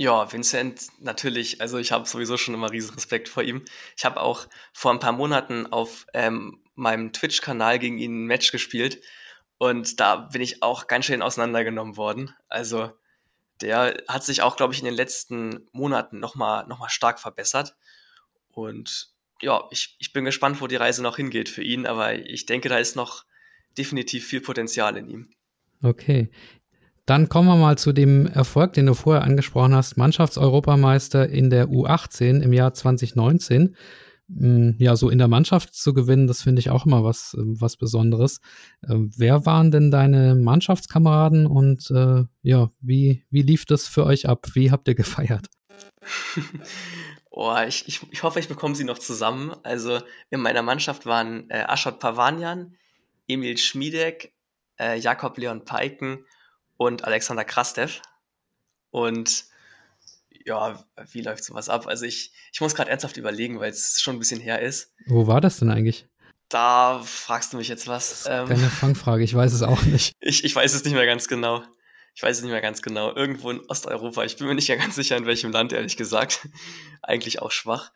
[0.00, 1.60] Ja, Vincent, natürlich.
[1.60, 3.64] Also ich habe sowieso schon immer riesen Respekt vor ihm.
[3.96, 8.52] Ich habe auch vor ein paar Monaten auf ähm, meinem Twitch-Kanal gegen ihn ein Match
[8.52, 9.00] gespielt
[9.58, 12.32] und da bin ich auch ganz schön auseinandergenommen worden.
[12.48, 12.92] Also
[13.60, 17.76] der hat sich auch, glaube ich, in den letzten Monaten nochmal noch mal stark verbessert.
[18.58, 19.08] Und
[19.40, 22.68] ja, ich, ich bin gespannt, wo die Reise noch hingeht für ihn, aber ich denke,
[22.68, 23.24] da ist noch
[23.76, 25.28] definitiv viel Potenzial in ihm.
[25.82, 26.30] Okay.
[27.06, 31.68] Dann kommen wir mal zu dem Erfolg, den du vorher angesprochen hast, Mannschaftseuropameister in der
[31.68, 33.76] U18 im Jahr 2019.
[34.28, 37.76] Hm, ja, so in der Mannschaft zu gewinnen, das finde ich auch immer was, was
[37.76, 38.40] Besonderes.
[38.86, 44.28] Ähm, wer waren denn deine Mannschaftskameraden und äh, ja, wie, wie lief das für euch
[44.28, 44.46] ab?
[44.52, 45.46] Wie habt ihr gefeiert?
[47.38, 49.54] oh, ich, ich, ich hoffe, ich bekomme sie noch zusammen.
[49.62, 52.76] Also in meiner Mannschaft waren äh, Aschot Pavanian,
[53.28, 54.32] Emil Schmiedek,
[54.78, 56.26] äh, Jakob Leon Peiken
[56.76, 58.02] und Alexander Krastev.
[58.90, 59.44] Und
[60.44, 61.86] ja, wie läuft sowas ab?
[61.86, 64.92] Also ich, ich muss gerade ernsthaft überlegen, weil es schon ein bisschen her ist.
[65.06, 66.08] Wo war das denn eigentlich?
[66.48, 68.26] Da fragst du mich jetzt was.
[68.28, 70.16] Ähm, keine Fangfrage, ich weiß es auch nicht.
[70.20, 71.62] ich, ich weiß es nicht mehr ganz genau.
[72.18, 73.14] Ich weiß es nicht mehr ganz genau.
[73.14, 74.24] Irgendwo in Osteuropa.
[74.24, 76.48] Ich bin mir nicht ganz sicher, in welchem Land, ehrlich gesagt.
[77.02, 77.92] Eigentlich auch schwach.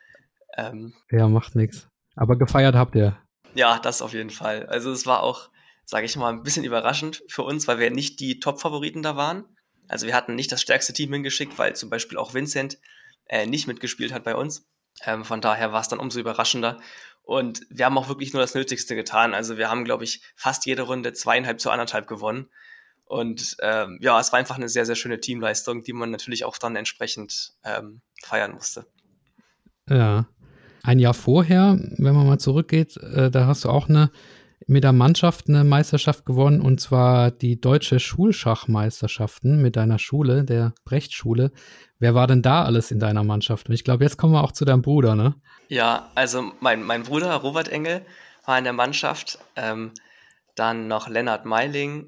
[0.56, 1.88] Ähm, ja, macht nichts.
[2.14, 3.18] Aber gefeiert habt ihr.
[3.54, 4.66] Ja, das auf jeden Fall.
[4.66, 5.50] Also es war auch,
[5.86, 9.44] sage ich mal, ein bisschen überraschend für uns, weil wir nicht die Top-Favoriten da waren.
[9.88, 12.78] Also wir hatten nicht das stärkste Team hingeschickt, weil zum Beispiel auch Vincent
[13.26, 14.68] äh, nicht mitgespielt hat bei uns.
[15.04, 16.80] Ähm, von daher war es dann umso überraschender.
[17.22, 19.34] Und wir haben auch wirklich nur das Nötigste getan.
[19.34, 22.48] Also wir haben, glaube ich, fast jede Runde zweieinhalb zu anderthalb gewonnen.
[23.12, 26.56] Und ähm, ja, es war einfach eine sehr, sehr schöne Teamleistung, die man natürlich auch
[26.56, 28.86] dann entsprechend ähm, feiern musste.
[29.86, 30.28] Ja.
[30.82, 34.10] Ein Jahr vorher, wenn man mal zurückgeht, äh, da hast du auch eine
[34.66, 40.72] mit der Mannschaft eine Meisterschaft gewonnen und zwar die deutsche Schulschachmeisterschaften mit deiner Schule, der
[40.86, 41.52] Brechtschule.
[41.98, 43.68] Wer war denn da alles in deiner Mannschaft?
[43.68, 45.34] Und ich glaube, jetzt kommen wir auch zu deinem Bruder, ne?
[45.68, 48.06] Ja, also mein, mein Bruder Robert Engel
[48.46, 49.38] war in der Mannschaft.
[49.56, 49.92] Ähm,
[50.54, 52.06] dann noch Lennart Meiling,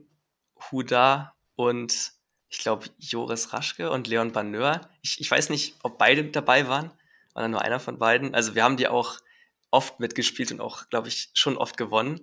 [0.71, 2.13] Huda und
[2.49, 4.81] ich glaube Joris Raschke und Leon Baneur.
[5.03, 6.91] Ich, ich weiß nicht, ob beide dabei waren,
[7.35, 8.35] oder nur einer von beiden.
[8.35, 9.19] Also wir haben die auch
[9.71, 12.21] oft mitgespielt und auch, glaube ich, schon oft gewonnen.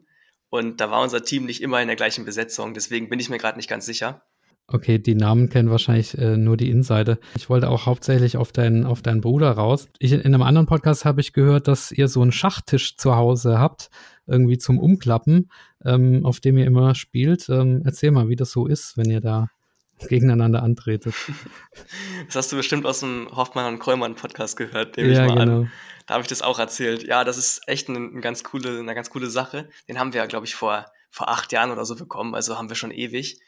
[0.49, 2.73] Und da war unser Team nicht immer in der gleichen Besetzung.
[2.73, 4.21] Deswegen bin ich mir gerade nicht ganz sicher.
[4.67, 7.17] Okay, die Namen kennen wahrscheinlich äh, nur die Insider.
[7.35, 9.89] Ich wollte auch hauptsächlich auf, dein, auf deinen Bruder raus.
[9.99, 13.59] Ich, in einem anderen Podcast habe ich gehört, dass ihr so einen Schachtisch zu Hause
[13.59, 13.89] habt,
[14.27, 15.49] irgendwie zum Umklappen,
[15.85, 17.49] ähm, auf dem ihr immer spielt.
[17.49, 19.47] Ähm, erzähl mal, wie das so ist, wenn ihr da
[20.07, 21.15] gegeneinander antretet.
[22.27, 25.45] Das hast du bestimmt aus dem Hoffmann und Krollmann Podcast gehört, nehme ja, ich mal
[25.45, 25.59] genau.
[25.61, 25.71] an.
[26.05, 27.03] Da habe ich das auch erzählt.
[27.03, 29.69] Ja, das ist echt eine, eine, ganz coole, eine ganz coole Sache.
[29.87, 32.35] Den haben wir, glaube ich, vor, vor acht Jahren oder so bekommen.
[32.35, 33.39] Also haben wir schon ewig.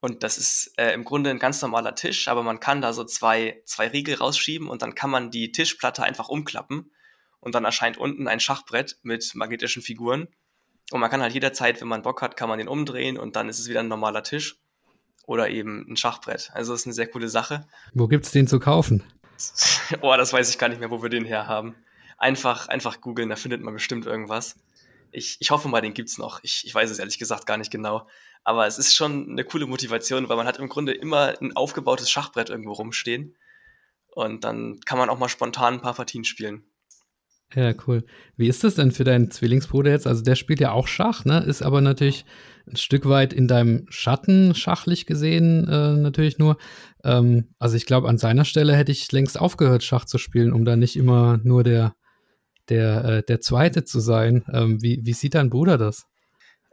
[0.00, 3.04] Und das ist äh, im Grunde ein ganz normaler Tisch, aber man kann da so
[3.04, 6.90] zwei, zwei Riegel rausschieben und dann kann man die Tischplatte einfach umklappen.
[7.38, 10.28] Und dann erscheint unten ein Schachbrett mit magnetischen Figuren.
[10.92, 13.48] Und man kann halt jederzeit, wenn man Bock hat, kann man den umdrehen und dann
[13.48, 14.58] ist es wieder ein normaler Tisch
[15.26, 16.50] oder eben ein Schachbrett.
[16.52, 17.66] Also das ist eine sehr coole Sache.
[17.94, 19.02] Wo gibt es den zu kaufen?
[20.02, 21.74] oh, das weiß ich gar nicht mehr, wo wir den her haben.
[22.18, 24.56] Einfach, einfach googeln, da findet man bestimmt irgendwas.
[25.12, 26.40] Ich, ich hoffe mal, den gibt es noch.
[26.42, 28.06] Ich, ich weiß es ehrlich gesagt gar nicht genau.
[28.44, 32.10] Aber es ist schon eine coole Motivation, weil man hat im Grunde immer ein aufgebautes
[32.10, 33.36] Schachbrett irgendwo rumstehen.
[34.14, 36.64] Und dann kann man auch mal spontan ein paar Partien spielen.
[37.54, 38.04] Ja, cool.
[38.36, 40.06] Wie ist das denn für deinen Zwillingsbruder jetzt?
[40.06, 41.40] Also der spielt ja auch Schach, ne?
[41.40, 42.24] Ist aber natürlich
[42.66, 46.56] ein Stück weit in deinem Schatten schachlich gesehen äh, natürlich nur.
[47.04, 50.64] Ähm, also ich glaube, an seiner Stelle hätte ich längst aufgehört, Schach zu spielen, um
[50.64, 51.94] da nicht immer nur der,
[52.68, 54.44] der, äh, der Zweite zu sein.
[54.52, 56.06] Ähm, wie, wie sieht dein Bruder das?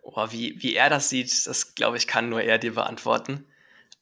[0.02, 3.46] Oh, wie, wie er das sieht, das glaube ich, kann nur er dir beantworten.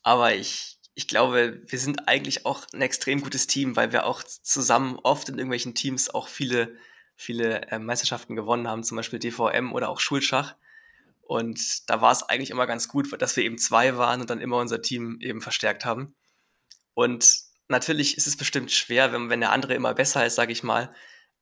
[0.03, 4.23] Aber ich, ich glaube, wir sind eigentlich auch ein extrem gutes Team, weil wir auch
[4.23, 6.75] zusammen oft in irgendwelchen Teams auch viele,
[7.15, 10.55] viele äh, Meisterschaften gewonnen haben, zum Beispiel DVM oder auch Schulschach.
[11.21, 14.41] Und da war es eigentlich immer ganz gut, dass wir eben zwei waren und dann
[14.41, 16.15] immer unser Team eben verstärkt haben.
[16.95, 20.63] Und natürlich ist es bestimmt schwer, wenn, wenn der andere immer besser ist, sage ich
[20.63, 20.91] mal.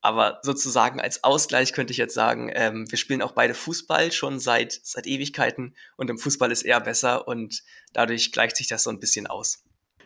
[0.05, 4.39] Aber sozusagen als Ausgleich könnte ich jetzt sagen, ähm, wir spielen auch beide Fußball schon
[4.39, 8.91] seit, seit Ewigkeiten und im Fußball ist er besser und dadurch gleicht sich das so
[8.91, 9.63] ein bisschen aus.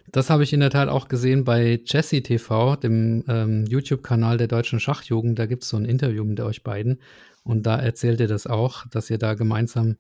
[0.08, 4.47] Das habe ich in der Tat auch gesehen bei Jesse TV, dem ähm, YouTube-Kanal der
[4.47, 5.38] deutschen Schachjugend.
[5.38, 7.02] Da gibt es so ein Interview mit euch beiden.
[7.43, 9.97] Und da erzählt ihr das auch, dass ihr da gemeinsam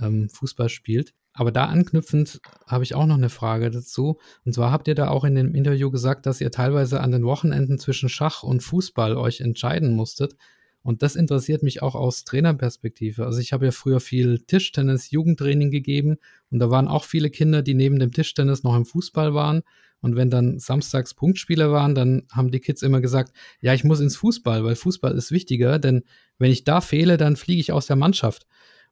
[0.00, 1.12] ähm, Fußball spielt.
[1.34, 4.18] Aber da anknüpfend habe ich auch noch eine Frage dazu.
[4.44, 7.24] Und zwar habt ihr da auch in dem Interview gesagt, dass ihr teilweise an den
[7.24, 10.36] Wochenenden zwischen Schach und Fußball euch entscheiden musstet.
[10.84, 13.24] Und das interessiert mich auch aus Trainerperspektive.
[13.24, 16.18] Also ich habe ja früher viel Tischtennis, Jugendtraining gegeben
[16.50, 19.62] und da waren auch viele Kinder, die neben dem Tischtennis noch im Fußball waren.
[20.02, 23.32] Und wenn dann samstags Punktspiele waren, dann haben die Kids immer gesagt,
[23.62, 26.02] ja, ich muss ins Fußball, weil Fußball ist wichtiger, denn
[26.38, 28.46] wenn ich da fehle, dann fliege ich aus der Mannschaft.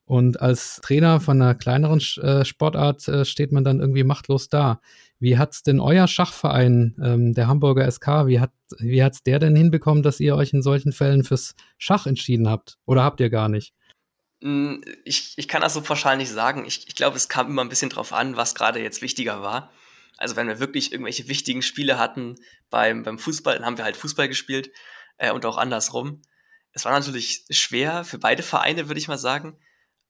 [0.05, 4.81] Und als Trainer von einer kleineren äh, Sportart äh, steht man dann irgendwie machtlos da.
[5.19, 9.55] Wie hat's denn euer Schachverein, ähm, der Hamburger SK, wie hat wie hat's der denn
[9.55, 12.79] hinbekommen, dass ihr euch in solchen Fällen fürs Schach entschieden habt?
[12.87, 13.75] Oder habt ihr gar nicht?
[14.43, 16.65] Hm, ich, ich kann das so pauschal nicht sagen.
[16.67, 19.71] Ich, ich glaube, es kam immer ein bisschen drauf an, was gerade jetzt wichtiger war.
[20.17, 22.37] Also wenn wir wirklich irgendwelche wichtigen Spiele hatten
[22.71, 24.73] beim, beim Fußball, dann haben wir halt Fußball gespielt
[25.19, 26.23] äh, und auch andersrum.
[26.73, 29.57] Es war natürlich schwer für beide Vereine, würde ich mal sagen.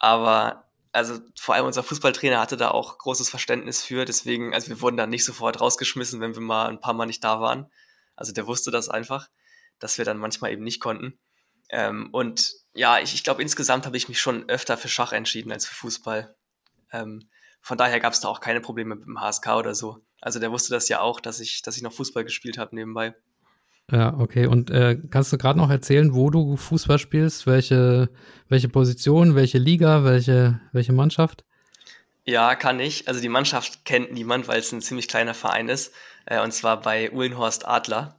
[0.03, 4.05] Aber also vor allem unser Fußballtrainer hatte da auch großes Verständnis für.
[4.05, 7.23] Deswegen, also wir wurden dann nicht sofort rausgeschmissen, wenn wir mal ein paar Mal nicht
[7.23, 7.71] da waren.
[8.17, 9.29] Also der wusste das einfach,
[9.79, 11.19] dass wir dann manchmal eben nicht konnten.
[11.71, 15.53] Ähm, und ja, ich, ich glaube, insgesamt habe ich mich schon öfter für Schach entschieden
[15.53, 16.35] als für Fußball.
[16.93, 17.29] Ähm,
[17.61, 20.05] von daher gab es da auch keine Probleme mit dem HSK oder so.
[20.21, 23.15] Also der wusste das ja auch, dass ich, dass ich noch Fußball gespielt habe nebenbei.
[23.93, 24.47] Ja, okay.
[24.47, 27.47] Und äh, kannst du gerade noch erzählen, wo du Fußball spielst?
[27.47, 28.09] Welche,
[28.49, 31.45] welche Position, welche Liga, welche, welche Mannschaft?
[32.25, 33.07] Ja, kann ich.
[33.07, 35.93] Also die Mannschaft kennt niemand, weil es ein ziemlich kleiner Verein ist.
[36.25, 38.19] Äh, und zwar bei Uhlenhorst Adler.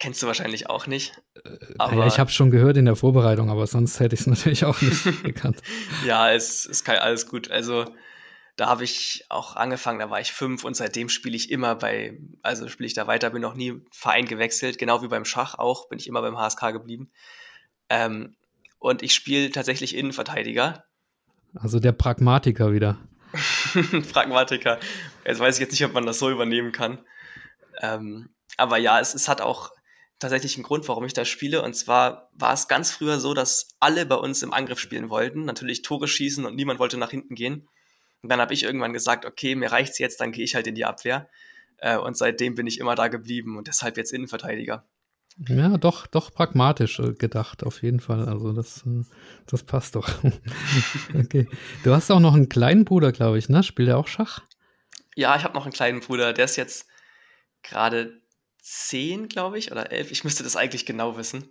[0.00, 1.22] Kennst du wahrscheinlich auch nicht.
[1.44, 4.26] Äh, aber ja, ich habe schon gehört in der Vorbereitung, aber sonst hätte ich es
[4.28, 5.62] natürlich auch nicht gekannt.
[6.04, 7.48] ja, es ist alles gut.
[7.48, 7.84] Also
[8.58, 12.18] da habe ich auch angefangen, da war ich fünf und seitdem spiele ich immer bei,
[12.42, 15.88] also spiele ich da weiter, bin noch nie Verein gewechselt, genau wie beim Schach auch,
[15.88, 17.08] bin ich immer beim HSK geblieben.
[17.88, 18.34] Ähm,
[18.80, 20.84] und ich spiele tatsächlich Innenverteidiger.
[21.54, 22.98] Also der Pragmatiker wieder.
[24.12, 24.80] Pragmatiker.
[25.24, 26.98] Jetzt weiß ich jetzt nicht, ob man das so übernehmen kann.
[27.80, 29.70] Ähm, aber ja, es, es hat auch
[30.18, 31.62] tatsächlich einen Grund, warum ich da spiele.
[31.62, 35.44] Und zwar war es ganz früher so, dass alle bei uns im Angriff spielen wollten,
[35.44, 37.68] natürlich Tore schießen und niemand wollte nach hinten gehen.
[38.22, 40.74] Und dann habe ich irgendwann gesagt, okay, mir reicht's jetzt, dann gehe ich halt in
[40.74, 41.28] die Abwehr.
[41.78, 44.84] Äh, und seitdem bin ich immer da geblieben und deshalb jetzt Innenverteidiger.
[45.46, 48.28] Ja, doch, doch pragmatisch äh, gedacht, auf jeden Fall.
[48.28, 49.04] Also das, äh,
[49.46, 50.08] das passt doch.
[51.14, 51.46] okay.
[51.84, 53.62] Du hast auch noch einen kleinen Bruder, glaube ich, ne?
[53.62, 54.42] Spielt er auch Schach?
[55.14, 56.88] Ja, ich habe noch einen kleinen Bruder, der ist jetzt
[57.62, 58.20] gerade
[58.60, 60.10] zehn, glaube ich, oder elf.
[60.10, 61.48] Ich müsste das eigentlich genau wissen.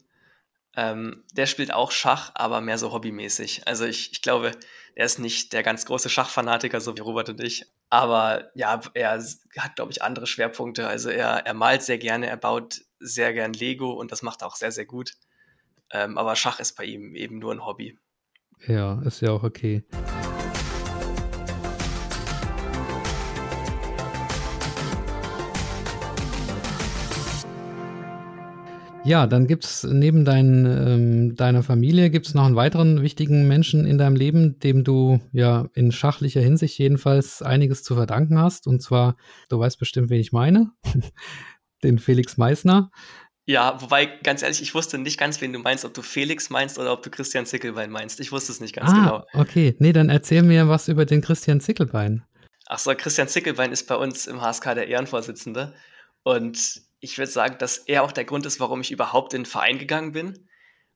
[0.79, 3.67] Ähm, der spielt auch Schach, aber mehr so hobbymäßig.
[3.67, 4.51] Also ich, ich glaube,
[4.93, 7.65] er ist nicht der ganz große Schachfanatiker, so wie Robert und ich.
[7.89, 9.19] Aber ja, er
[9.57, 10.87] hat, glaube ich, andere Schwerpunkte.
[10.87, 14.47] Also er, er malt sehr gerne, er baut sehr gern Lego und das macht er
[14.47, 15.13] auch sehr, sehr gut.
[15.91, 17.97] Ähm, aber Schach ist bei ihm eben nur ein Hobby.
[18.67, 19.83] Ja, ist ja auch okay.
[29.07, 33.47] Ja, dann gibt es neben dein, ähm, deiner Familie gibt es noch einen weiteren wichtigen
[33.47, 38.67] Menschen in deinem Leben, dem du ja in schachlicher Hinsicht jedenfalls einiges zu verdanken hast.
[38.67, 39.15] Und zwar,
[39.47, 40.71] du weißt bestimmt, wen ich meine,
[41.83, 42.91] den Felix Meissner.
[43.45, 46.77] Ja, wobei, ganz ehrlich, ich wusste nicht ganz, wen du meinst, ob du Felix meinst
[46.77, 48.19] oder ob du Christian Zickelbein meinst.
[48.19, 49.25] Ich wusste es nicht ganz ah, genau.
[49.41, 52.25] Okay, nee, dann erzähl mir was über den Christian Zickelbein.
[52.65, 55.73] Ach so, Christian Zickelbein ist bei uns im HSK der Ehrenvorsitzende.
[56.23, 59.49] Und ich würde sagen, dass er auch der Grund ist, warum ich überhaupt in den
[59.49, 60.49] Verein gegangen bin,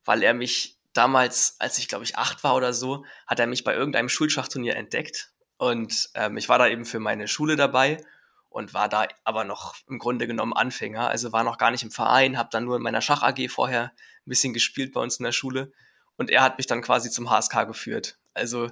[0.03, 3.63] weil er mich damals, als ich glaube ich acht war oder so, hat er mich
[3.63, 5.31] bei irgendeinem Schulschachturnier entdeckt.
[5.57, 8.03] Und ähm, ich war da eben für meine Schule dabei
[8.49, 11.91] und war da aber noch im Grunde genommen Anfänger, also war noch gar nicht im
[11.91, 13.91] Verein, habe dann nur in meiner Schach AG vorher
[14.25, 15.71] ein bisschen gespielt bei uns in der Schule.
[16.17, 18.19] Und er hat mich dann quasi zum HSK geführt.
[18.33, 18.69] Also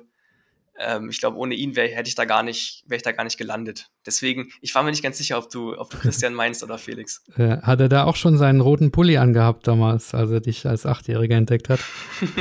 [0.79, 3.25] ähm, ich glaube, ohne ihn wär, hätte ich da gar nicht, wäre ich da gar
[3.25, 3.89] nicht gelandet.
[4.05, 7.23] Deswegen, ich war mir nicht ganz sicher, ob du, ob du Christian meinst oder Felix.
[7.37, 11.35] Hat er da auch schon seinen roten Pulli angehabt damals, als er dich als Achtjähriger
[11.35, 11.79] entdeckt hat?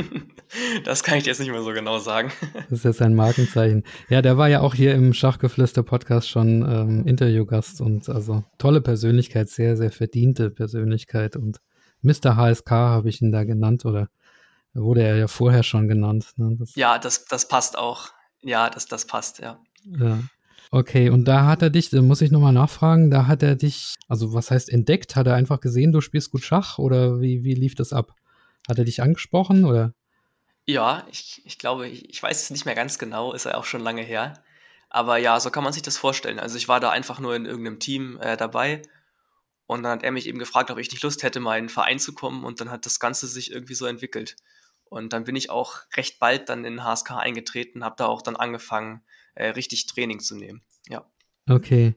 [0.85, 2.31] das kann ich dir jetzt nicht mehr so genau sagen.
[2.69, 3.83] das ist jetzt ein Markenzeichen.
[4.07, 9.49] Ja, der war ja auch hier im Schachgeflüster-Podcast schon ähm, Interviewgast und also tolle Persönlichkeit,
[9.49, 11.59] sehr, sehr verdiente Persönlichkeit und
[12.01, 12.37] Mr.
[12.37, 14.07] HSK habe ich ihn da genannt oder
[14.73, 16.31] wurde er ja vorher schon genannt.
[16.37, 16.55] Ne?
[16.57, 18.11] Das ja, das, das passt auch.
[18.41, 19.59] Ja, das, das passt, ja.
[19.85, 20.19] Ja.
[20.71, 23.95] Okay, und da hat er dich, da muss ich nochmal nachfragen, da hat er dich,
[24.07, 25.15] also was heißt entdeckt?
[25.15, 28.13] Hat er einfach gesehen, du spielst gut Schach oder wie, wie lief das ab?
[28.67, 29.93] Hat er dich angesprochen oder?
[30.67, 33.65] Ja, ich, ich glaube, ich, ich weiß es nicht mehr ganz genau, ist ja auch
[33.65, 34.35] schon lange her.
[34.91, 36.39] Aber ja, so kann man sich das vorstellen.
[36.39, 38.83] Also ich war da einfach nur in irgendeinem Team äh, dabei
[39.65, 41.69] und dann hat er mich eben gefragt, ob ich nicht Lust hätte, mal in einen
[41.69, 44.35] Verein zu kommen und dann hat das Ganze sich irgendwie so entwickelt.
[44.89, 48.35] Und dann bin ich auch recht bald dann in HSK eingetreten, habe da auch dann
[48.35, 49.01] angefangen,
[49.35, 50.61] äh, richtig Training zu nehmen.
[50.87, 51.05] Ja.
[51.47, 51.95] Okay,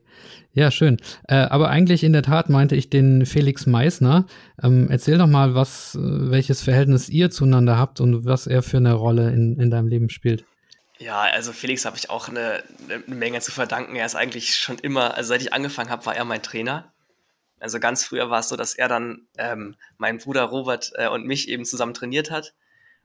[0.54, 0.98] ja, schön.
[1.28, 4.26] Äh, aber eigentlich in der Tat meinte ich den Felix Meissner.
[4.62, 8.94] Ähm, erzähl doch mal, was, welches Verhältnis ihr zueinander habt und was er für eine
[8.94, 10.46] Rolle in, in deinem Leben spielt.
[10.98, 13.96] Ja, also Felix habe ich auch eine, eine, Menge zu verdanken.
[13.96, 16.92] Er ist eigentlich schon immer, also seit ich angefangen habe, war er mein Trainer.
[17.60, 21.26] Also ganz früher war es so, dass er dann ähm, meinen Bruder Robert äh, und
[21.26, 22.54] mich eben zusammen trainiert hat.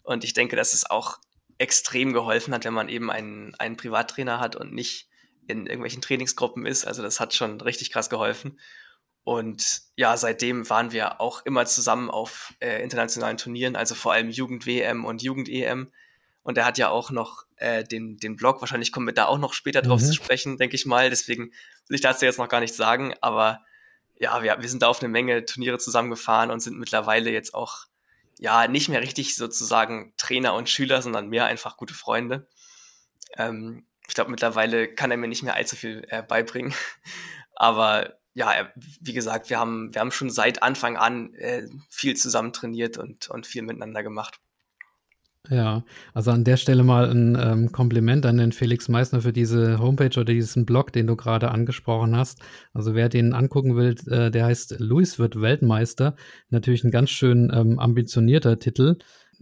[0.08, 1.20] Und ich denke, dass es auch
[1.58, 5.10] extrem geholfen hat, wenn man eben einen, einen Privattrainer hat und nicht
[5.48, 6.86] in irgendwelchen Trainingsgruppen ist.
[6.86, 8.58] Also das hat schon richtig krass geholfen.
[9.26, 14.30] Und ja, seitdem waren wir auch immer zusammen auf äh, internationalen Turnieren, also vor allem
[14.30, 15.92] Jugend-WM und Jugend-EM.
[16.42, 19.40] Und er hat ja auch noch äh, den, den Blog, wahrscheinlich kommen wir da auch
[19.40, 20.06] noch später drauf mhm.
[20.06, 21.10] zu sprechen, denke ich mal.
[21.10, 21.52] Deswegen
[21.90, 23.14] will ich dazu jetzt noch gar nichts sagen.
[23.20, 23.60] Aber
[24.18, 27.88] ja, wir, wir sind da auf eine Menge Turniere zusammengefahren und sind mittlerweile jetzt auch
[28.40, 32.48] ja nicht mehr richtig sozusagen Trainer und Schüler, sondern mehr einfach gute Freunde.
[33.36, 36.74] Ähm, ich glaube, mittlerweile kann er mir nicht mehr allzu viel äh, beibringen.
[37.56, 38.72] Aber ja,
[39.02, 43.30] wie gesagt, wir haben, wir haben schon seit Anfang an äh, viel zusammen trainiert und,
[43.30, 44.40] und viel miteinander gemacht.
[45.50, 45.84] Ja,
[46.14, 50.20] also an der Stelle mal ein ähm, Kompliment an den Felix Meissner für diese Homepage
[50.20, 52.42] oder diesen Blog, den du gerade angesprochen hast.
[52.74, 56.16] Also wer den angucken will, äh, der heißt Luis wird Weltmeister.
[56.50, 58.98] Natürlich ein ganz schön ähm, ambitionierter Titel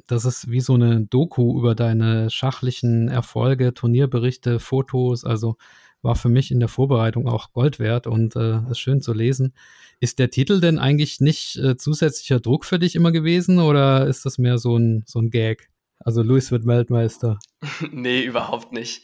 [0.08, 5.24] das ist wie so eine Doku über deine schachlichen Erfolge, Turnierberichte, Fotos.
[5.24, 5.58] Also
[6.01, 9.53] war für mich in der Vorbereitung auch Gold wert und äh, ist schön zu lesen.
[9.99, 14.26] Ist der Titel denn eigentlich nicht äh, zusätzlicher Druck für dich immer gewesen oder ist
[14.26, 15.70] das mehr so ein, so ein Gag?
[16.06, 17.39] Also Luis wird Weltmeister.
[17.91, 19.03] nee, überhaupt nicht.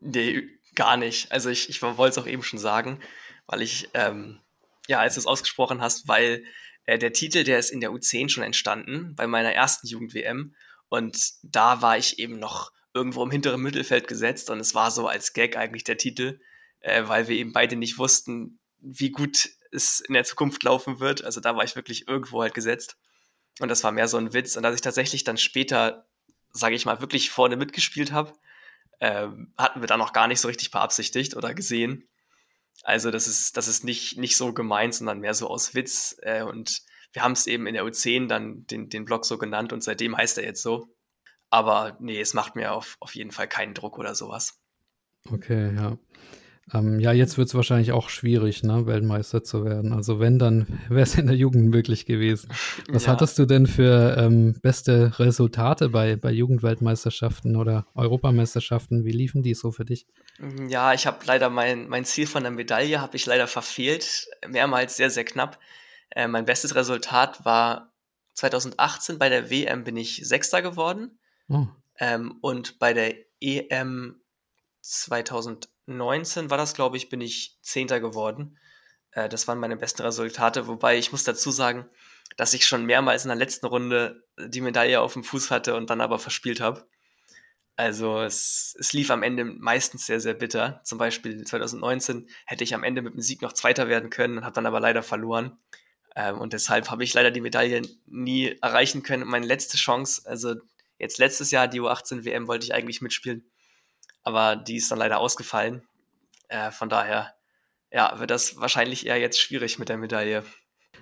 [0.00, 1.30] Nee, gar nicht.
[1.30, 3.00] Also ich, ich wollte es auch eben schon sagen,
[3.46, 4.40] weil ich, ähm,
[4.88, 6.44] ja, als du es ausgesprochen hast, weil
[6.86, 10.54] äh, der Titel, der ist in der U10 schon entstanden, bei meiner ersten Jugend-WM.
[10.88, 15.06] Und da war ich eben noch irgendwo im hinteren Mittelfeld gesetzt und es war so
[15.06, 16.40] als Gag eigentlich der Titel,
[16.80, 21.22] äh, weil wir eben beide nicht wussten, wie gut es in der Zukunft laufen wird.
[21.24, 22.96] Also da war ich wirklich irgendwo halt gesetzt.
[23.60, 24.56] Und das war mehr so ein Witz.
[24.56, 26.07] Und als ich tatsächlich dann später,
[26.58, 28.32] sage ich mal, wirklich vorne mitgespielt habe,
[29.00, 32.08] äh, hatten wir da noch gar nicht so richtig beabsichtigt oder gesehen.
[32.82, 36.16] Also das ist, das ist nicht, nicht so gemeint, sondern mehr so aus Witz.
[36.22, 36.82] Äh, und
[37.12, 40.16] wir haben es eben in der U10 dann den, den Blog so genannt und seitdem
[40.16, 40.94] heißt er jetzt so.
[41.50, 44.60] Aber nee, es macht mir auf, auf jeden Fall keinen Druck oder sowas.
[45.30, 45.98] Okay, ja.
[46.74, 49.92] Ähm, ja, jetzt wird es wahrscheinlich auch schwierig, ne, Weltmeister zu werden.
[49.92, 52.50] Also wenn, dann wäre es in der Jugend möglich gewesen.
[52.88, 53.12] Was ja.
[53.12, 59.04] hattest du denn für ähm, beste Resultate bei, bei Jugendweltmeisterschaften oder Europameisterschaften?
[59.04, 60.06] Wie liefen die so für dich?
[60.38, 64.28] Mm, ja, ich habe leider mein, mein Ziel von der Medaille habe ich leider verfehlt.
[64.46, 65.58] Mehrmals sehr, sehr knapp.
[66.10, 67.92] Äh, mein bestes Resultat war
[68.34, 71.18] 2018 bei der WM bin ich Sechster geworden.
[71.48, 71.66] Oh.
[71.98, 74.20] Ähm, und bei der EM
[74.82, 78.58] 2000 19 war das, glaube ich, bin ich Zehnter geworden.
[79.12, 81.88] Äh, das waren meine besten Resultate, wobei ich muss dazu sagen,
[82.36, 85.90] dass ich schon mehrmals in der letzten Runde die Medaille auf dem Fuß hatte und
[85.90, 86.86] dann aber verspielt habe.
[87.76, 90.80] Also es, es lief am Ende meistens sehr, sehr bitter.
[90.84, 94.44] Zum Beispiel 2019 hätte ich am Ende mit dem Sieg noch Zweiter werden können und
[94.44, 95.58] habe dann aber leider verloren.
[96.16, 99.26] Ähm, und deshalb habe ich leider die Medaille nie erreichen können.
[99.26, 100.56] Meine letzte Chance, also
[100.98, 103.48] jetzt letztes Jahr die U18 WM wollte ich eigentlich mitspielen
[104.28, 105.80] aber die ist dann leider ausgefallen.
[106.48, 107.32] Äh, von daher,
[107.90, 110.44] ja, wird das wahrscheinlich eher jetzt schwierig mit der Medaille.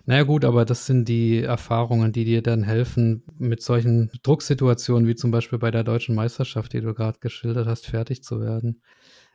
[0.05, 5.17] Naja gut, aber das sind die Erfahrungen, die dir dann helfen, mit solchen Drucksituationen wie
[5.17, 8.81] zum Beispiel bei der deutschen Meisterschaft, die du gerade geschildert hast, fertig zu werden.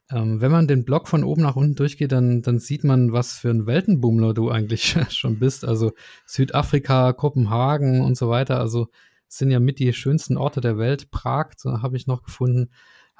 [0.10, 3.34] Ähm, wenn man den Block von oben nach unten durchgeht, dann, dann sieht man, was
[3.34, 5.66] für ein Weltenbummler du eigentlich schon bist.
[5.66, 5.92] Also
[6.26, 8.58] Südafrika, Kopenhagen und so weiter.
[8.58, 8.88] Also
[9.28, 11.12] sind ja mit die schönsten Orte der Welt.
[11.12, 12.70] Prag, so habe ich noch gefunden.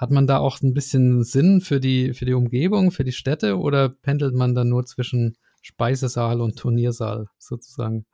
[0.02, 3.60] Hat man da auch ein bisschen Sinn für die, für die Umgebung, für die Städte
[3.60, 8.08] oder pendelt man dann nur zwischen Speisesaal und Turniersaal sozusagen?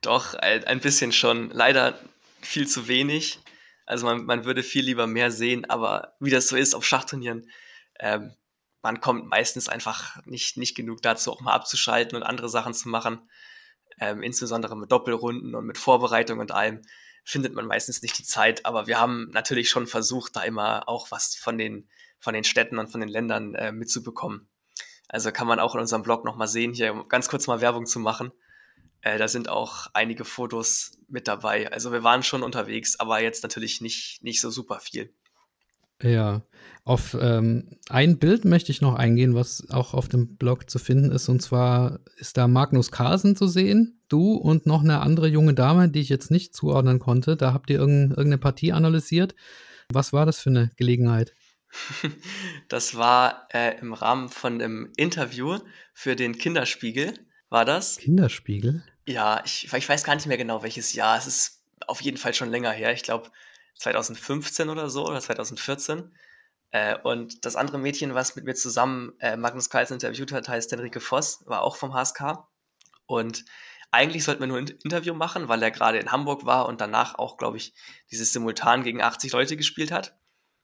[0.00, 1.50] Doch, ein bisschen schon.
[1.50, 1.98] Leider
[2.40, 3.40] viel zu wenig.
[3.84, 7.46] Also man, man würde viel lieber mehr sehen, aber wie das so ist auf Schachturnieren,
[8.00, 8.32] ähm,
[8.80, 12.88] man kommt meistens einfach nicht, nicht genug dazu, auch mal abzuschalten und andere Sachen zu
[12.88, 13.20] machen.
[14.00, 16.80] Ähm, insbesondere mit Doppelrunden und mit Vorbereitung und allem
[17.24, 18.66] findet man meistens nicht die Zeit.
[18.66, 22.78] Aber wir haben natürlich schon versucht, da immer auch was von den, von den Städten
[22.78, 24.48] und von den Ländern äh, mitzubekommen.
[25.08, 28.00] Also kann man auch in unserem Blog nochmal sehen, hier ganz kurz mal Werbung zu
[28.00, 28.32] machen.
[29.02, 31.70] Äh, da sind auch einige Fotos mit dabei.
[31.70, 35.12] Also wir waren schon unterwegs, aber jetzt natürlich nicht, nicht so super viel.
[36.02, 36.42] Ja,
[36.84, 41.12] auf ähm, ein Bild möchte ich noch eingehen, was auch auf dem Blog zu finden
[41.12, 41.28] ist.
[41.28, 45.88] Und zwar ist da Magnus Carlsen zu sehen, du und noch eine andere junge Dame,
[45.88, 47.36] die ich jetzt nicht zuordnen konnte.
[47.36, 49.36] Da habt ihr irgendeine Partie analysiert.
[49.92, 51.34] Was war das für eine Gelegenheit?
[52.68, 55.58] Das war äh, im Rahmen von einem Interview
[55.92, 57.14] für den Kinderspiegel,
[57.50, 57.98] war das?
[57.98, 58.82] Kinderspiegel?
[59.06, 61.18] Ja, ich, ich weiß gar nicht mehr genau, welches Jahr.
[61.18, 62.92] Es ist auf jeden Fall schon länger her.
[62.92, 63.30] Ich glaube
[63.74, 66.12] 2015 oder so oder 2014.
[66.70, 70.72] Äh, und das andere Mädchen, was mit mir zusammen äh, Magnus Carlsen interviewt hat, heißt
[70.72, 72.38] Henrike Voss, war auch vom HSK.
[73.06, 73.44] Und
[73.90, 77.16] eigentlich sollten wir nur ein Interview machen, weil er gerade in Hamburg war und danach
[77.16, 77.74] auch, glaube ich,
[78.10, 80.16] dieses Simultan gegen 80 Leute gespielt hat.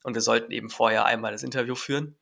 [0.02, 2.16] Und wir sollten eben vorher einmal das Interview führen.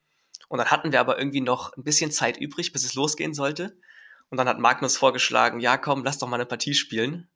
[0.49, 3.77] Und dann hatten wir aber irgendwie noch ein bisschen Zeit übrig, bis es losgehen sollte.
[4.29, 7.29] Und dann hat Magnus vorgeschlagen, ja komm, lass doch mal eine Partie spielen.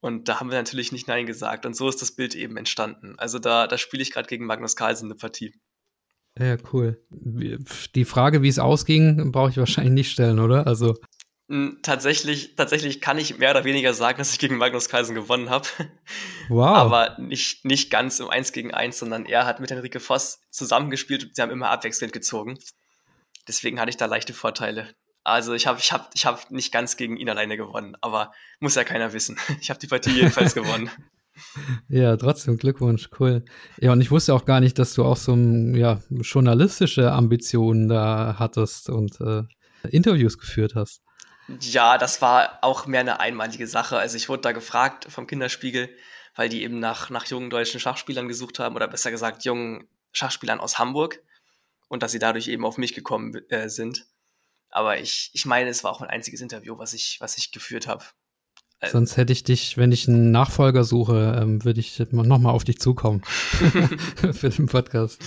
[0.00, 1.66] Und da haben wir natürlich nicht Nein gesagt.
[1.66, 3.14] Und so ist das Bild eben entstanden.
[3.18, 5.54] Also da, da spiele ich gerade gegen Magnus Carlsen eine Partie.
[6.38, 7.02] Ja, cool.
[7.10, 10.66] Die Frage, wie es ausging, brauche ich wahrscheinlich nicht stellen, oder?
[10.68, 10.94] Also.
[11.48, 15.50] Hm, tatsächlich, tatsächlich kann ich mehr oder weniger sagen, dass ich gegen Magnus Carlsen gewonnen
[15.50, 15.66] habe.
[16.50, 16.78] Wow.
[16.78, 21.24] Aber nicht, nicht ganz im 1 gegen 1, sondern er hat mit Henrike Voss zusammengespielt
[21.24, 22.58] und sie haben immer abwechselnd gezogen.
[23.46, 24.94] Deswegen hatte ich da leichte Vorteile.
[25.28, 28.74] Also ich habe ich hab, ich hab nicht ganz gegen ihn alleine gewonnen, aber muss
[28.74, 29.38] ja keiner wissen.
[29.60, 30.90] Ich habe die Partie jedenfalls gewonnen.
[31.88, 33.44] Ja, trotzdem Glückwunsch, cool.
[33.80, 38.34] Ja, und ich wusste auch gar nicht, dass du auch so ja, journalistische Ambitionen da
[38.40, 39.44] hattest und äh,
[39.88, 41.00] Interviews geführt hast.
[41.60, 43.98] Ja, das war auch mehr eine einmalige Sache.
[43.98, 45.88] Also ich wurde da gefragt vom Kinderspiegel,
[46.34, 50.58] weil die eben nach, nach jungen deutschen Schachspielern gesucht haben, oder besser gesagt jungen Schachspielern
[50.58, 51.22] aus Hamburg
[51.88, 54.06] und dass sie dadurch eben auf mich gekommen äh, sind.
[54.70, 57.86] Aber ich, ich meine, es war auch ein einziges Interview, was ich, was ich geführt
[57.86, 58.04] habe.
[58.80, 62.64] Äh, Sonst hätte ich dich, wenn ich einen Nachfolger suche, ähm, würde ich nochmal auf
[62.64, 63.22] dich zukommen
[64.32, 65.20] für den Podcast.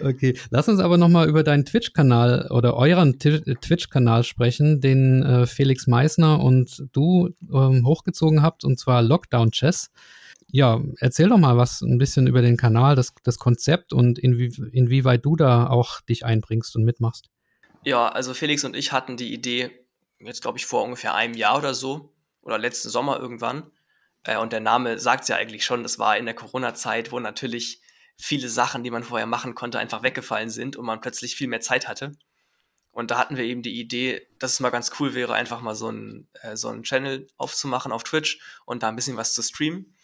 [0.00, 5.86] Okay, lass uns aber nochmal über deinen Twitch-Kanal oder euren Twitch-Kanal sprechen, den äh, Felix
[5.86, 9.90] Meissner und du ähm, hochgezogen habt, und zwar Lockdown Chess.
[10.52, 14.52] Ja, erzähl doch mal was ein bisschen über den Kanal, das, das Konzept und inwie,
[14.72, 17.28] inwieweit du da auch dich einbringst und mitmachst.
[17.86, 19.70] Ja, also Felix und ich hatten die Idee,
[20.18, 22.12] jetzt glaube ich vor ungefähr einem Jahr oder so,
[22.42, 23.70] oder letzten Sommer irgendwann.
[24.24, 27.20] Äh, und der Name sagt es ja eigentlich schon, das war in der Corona-Zeit, wo
[27.20, 27.80] natürlich
[28.16, 31.60] viele Sachen, die man vorher machen konnte, einfach weggefallen sind und man plötzlich viel mehr
[31.60, 32.10] Zeit hatte.
[32.90, 35.76] Und da hatten wir eben die Idee, dass es mal ganz cool wäre, einfach mal
[35.76, 39.42] so einen, äh, so einen Channel aufzumachen auf Twitch und da ein bisschen was zu
[39.42, 39.94] streamen.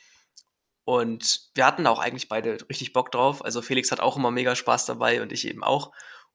[0.84, 3.44] Und wir hatten auch eigentlich beide richtig Bock drauf.
[3.44, 5.90] Also Felix hat auch immer mega Spaß dabei und ich eben auch.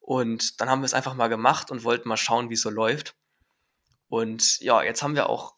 [0.08, 2.70] Und dann haben wir es einfach mal gemacht und wollten mal schauen, wie es so
[2.70, 3.18] läuft.
[4.08, 5.56] Und ja, jetzt haben wir auch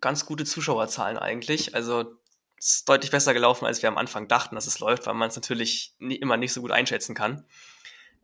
[0.00, 1.74] ganz gute Zuschauerzahlen eigentlich.
[1.74, 2.14] Also
[2.56, 5.30] es ist deutlich besser gelaufen, als wir am Anfang dachten, dass es läuft, weil man
[5.30, 7.44] es natürlich nie, immer nicht so gut einschätzen kann.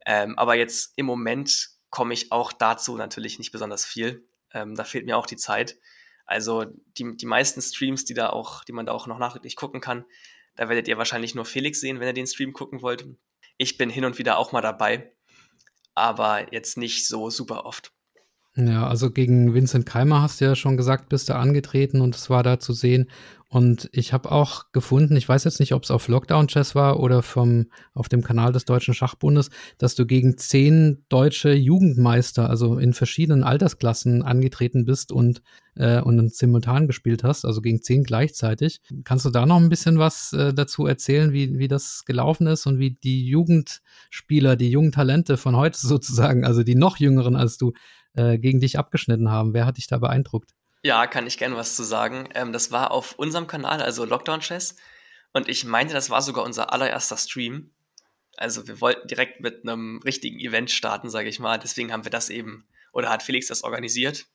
[0.06, 4.28] Ähm, aber jetzt im Moment komme ich auch dazu natürlich nicht besonders viel.
[4.52, 5.76] Ähm, da fehlt mir auch die Zeit.
[6.24, 9.80] Also die, die meisten Streams, die da auch, die man da auch noch nachträglich gucken
[9.80, 10.04] kann,
[10.54, 13.08] da werdet ihr wahrscheinlich nur Felix sehen, wenn ihr den Stream gucken wollt.
[13.56, 15.12] Ich bin hin und wieder auch mal dabei,
[15.98, 17.92] aber jetzt nicht so super oft.
[18.58, 22.28] Ja, also gegen Vincent Keimer hast du ja schon gesagt, bist du angetreten und es
[22.28, 23.08] war da zu sehen.
[23.50, 27.00] Und ich habe auch gefunden, ich weiß jetzt nicht, ob es auf Lockdown Chess war
[27.00, 29.48] oder vom, auf dem Kanal des Deutschen Schachbundes,
[29.78, 35.40] dass du gegen zehn deutsche Jugendmeister, also in verschiedenen Altersklassen angetreten bist und,
[35.76, 38.82] äh, und simultan gespielt hast, also gegen zehn gleichzeitig.
[39.04, 42.66] Kannst du da noch ein bisschen was äh, dazu erzählen, wie, wie das gelaufen ist
[42.66, 47.56] und wie die Jugendspieler, die jungen Talente von heute sozusagen, also die noch jüngeren als
[47.56, 47.72] du,
[48.18, 49.54] äh, gegen dich abgeschnitten haben.
[49.54, 50.54] Wer hat dich da beeindruckt?
[50.82, 52.28] Ja, kann ich gerne was zu sagen.
[52.34, 54.76] Ähm, das war auf unserem Kanal, also Lockdown Chess.
[55.32, 57.70] Und ich meinte, das war sogar unser allererster Stream.
[58.36, 61.58] Also wir wollten direkt mit einem richtigen Event starten, sage ich mal.
[61.58, 64.26] Deswegen haben wir das eben, oder hat Felix das organisiert.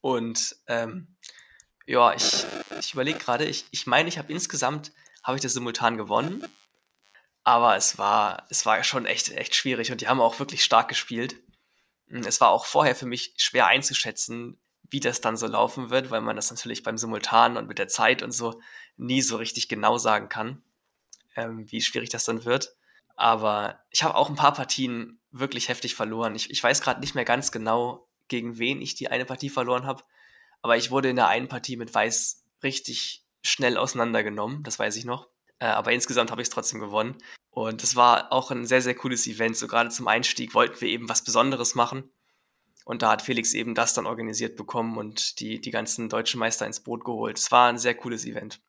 [0.00, 1.16] Und ähm,
[1.86, 2.44] ja, ich,
[2.78, 4.92] ich überlege gerade, ich, ich meine, ich habe insgesamt,
[5.22, 6.44] habe ich das simultan gewonnen.
[7.42, 10.88] Aber es war, es war schon echt, echt schwierig und die haben auch wirklich stark
[10.88, 11.36] gespielt.
[12.08, 14.58] Hm, es war auch vorher für mich schwer einzuschätzen,
[14.90, 17.88] wie das dann so laufen wird, weil man das natürlich beim Simultan und mit der
[17.88, 18.60] Zeit und so
[18.96, 20.62] nie so richtig genau sagen kann,
[21.36, 22.76] ähm, wie schwierig das dann wird.
[23.16, 26.34] Aber ich habe auch ein paar Partien wirklich heftig verloren.
[26.34, 29.86] Ich, ich weiß gerade nicht mehr ganz genau, gegen wen ich die eine Partie verloren
[29.86, 30.04] habe.
[30.62, 35.04] Aber ich wurde in der einen Partie mit Weiß richtig schnell auseinandergenommen, das weiß ich
[35.04, 35.28] noch.
[35.58, 37.16] Äh, aber insgesamt habe ich es trotzdem gewonnen.
[37.50, 39.56] Und es war auch ein sehr, sehr cooles Event.
[39.56, 42.04] So gerade zum Einstieg wollten wir eben was Besonderes machen.
[42.84, 46.66] Und da hat Felix eben das dann organisiert bekommen und die, die ganzen deutschen Meister
[46.66, 47.38] ins Boot geholt.
[47.38, 48.60] Es war ein sehr cooles Event.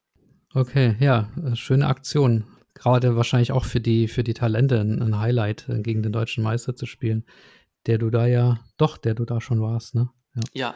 [0.53, 2.45] Okay, ja, schöne Aktion.
[2.75, 6.43] gerade wahrscheinlich auch für die, für die Talente ein, ein Highlight, äh, gegen den deutschen
[6.43, 7.25] Meister zu spielen,
[7.87, 10.09] der du da ja, doch, der du da schon warst, ne?
[10.35, 10.43] Ja.
[10.53, 10.75] ja.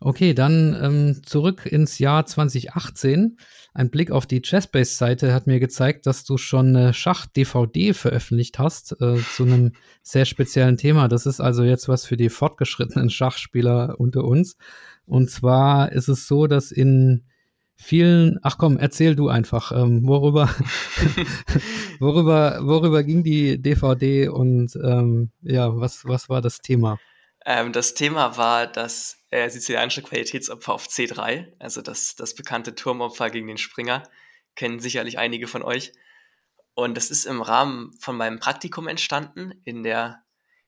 [0.00, 3.36] Okay, dann ähm, zurück ins Jahr 2018.
[3.74, 8.92] Ein Blick auf die Chessbase-Seite hat mir gezeigt, dass du schon eine Schach-DVD veröffentlicht hast
[9.00, 9.72] äh, zu einem
[10.02, 11.08] sehr speziellen Thema.
[11.08, 14.56] Das ist also jetzt was für die fortgeschrittenen Schachspieler unter uns.
[15.04, 17.24] Und zwar ist es so, dass in
[17.74, 20.48] vielen, ach komm, erzähl du einfach, ähm, worüber,
[22.00, 26.98] worüber, worüber ging die DVD und ähm, ja, was, was war das Thema?
[27.48, 33.30] Ähm, das Thema war das äh, sizilianische Qualitätsopfer auf C3, also das, das bekannte Turmopfer
[33.30, 34.02] gegen den Springer,
[34.54, 35.94] kennen sicherlich einige von euch.
[36.74, 40.22] Und das ist im Rahmen von meinem Praktikum entstanden, in der,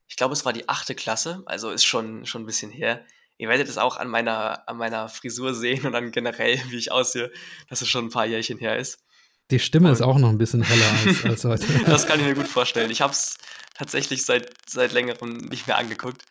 [0.08, 3.04] ich glaube, es war die achte Klasse, also ist schon, schon ein bisschen her.
[3.36, 6.92] Ihr werdet es auch an meiner, an meiner Frisur sehen und dann generell, wie ich
[6.92, 7.30] aussehe,
[7.68, 9.04] dass es schon ein paar Jährchen her ist.
[9.50, 11.66] Die Stimme und ist auch noch ein bisschen heller als, als heute.
[11.84, 12.90] das kann ich mir gut vorstellen.
[12.90, 13.36] Ich habe es
[13.74, 16.22] tatsächlich seit, seit längerem nicht mehr angeguckt.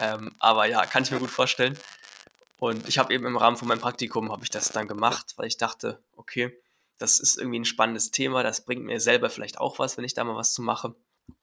[0.00, 1.78] Ähm, aber ja, kann ich mir gut vorstellen.
[2.58, 5.46] Und ich habe eben im Rahmen von meinem Praktikum habe ich das dann gemacht, weil
[5.46, 6.56] ich dachte, okay,
[6.98, 10.14] das ist irgendwie ein spannendes Thema, das bringt mir selber vielleicht auch was, wenn ich
[10.14, 10.94] da mal was zu mache.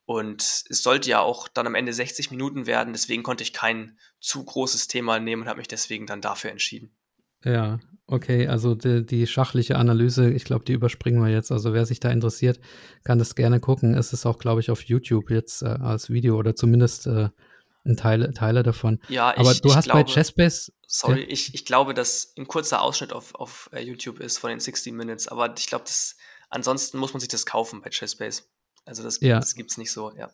[0.06, 3.98] Und es sollte ja auch dann am Ende 60 Minuten werden, deswegen konnte ich kein
[4.20, 6.96] zu großes Thema nehmen und habe mich deswegen dann dafür entschieden.
[7.44, 11.52] Ja, okay, also die, die schachliche Analyse, ich glaube, die überspringen wir jetzt.
[11.52, 12.60] Also wer sich da interessiert,
[13.04, 13.96] kann das gerne gucken.
[13.96, 17.30] Es ist auch, glaube ich, auf YouTube jetzt äh, als Video oder zumindest äh,
[17.98, 19.00] Teile, Teile davon.
[19.10, 20.72] Ja, aber ich, du ich hast glaube, bei Chessbase.
[20.88, 21.28] Sorry, ja.
[21.30, 24.94] ich, ich glaube, dass ein kurzer Ausschnitt auf, auf uh, YouTube ist von den 60
[24.94, 26.16] Minutes, aber ich glaube, das
[26.50, 28.44] ansonsten muss man sich das kaufen bei Chessbase.
[28.86, 29.40] Also das, ja.
[29.40, 30.30] das gibt es nicht so, ja.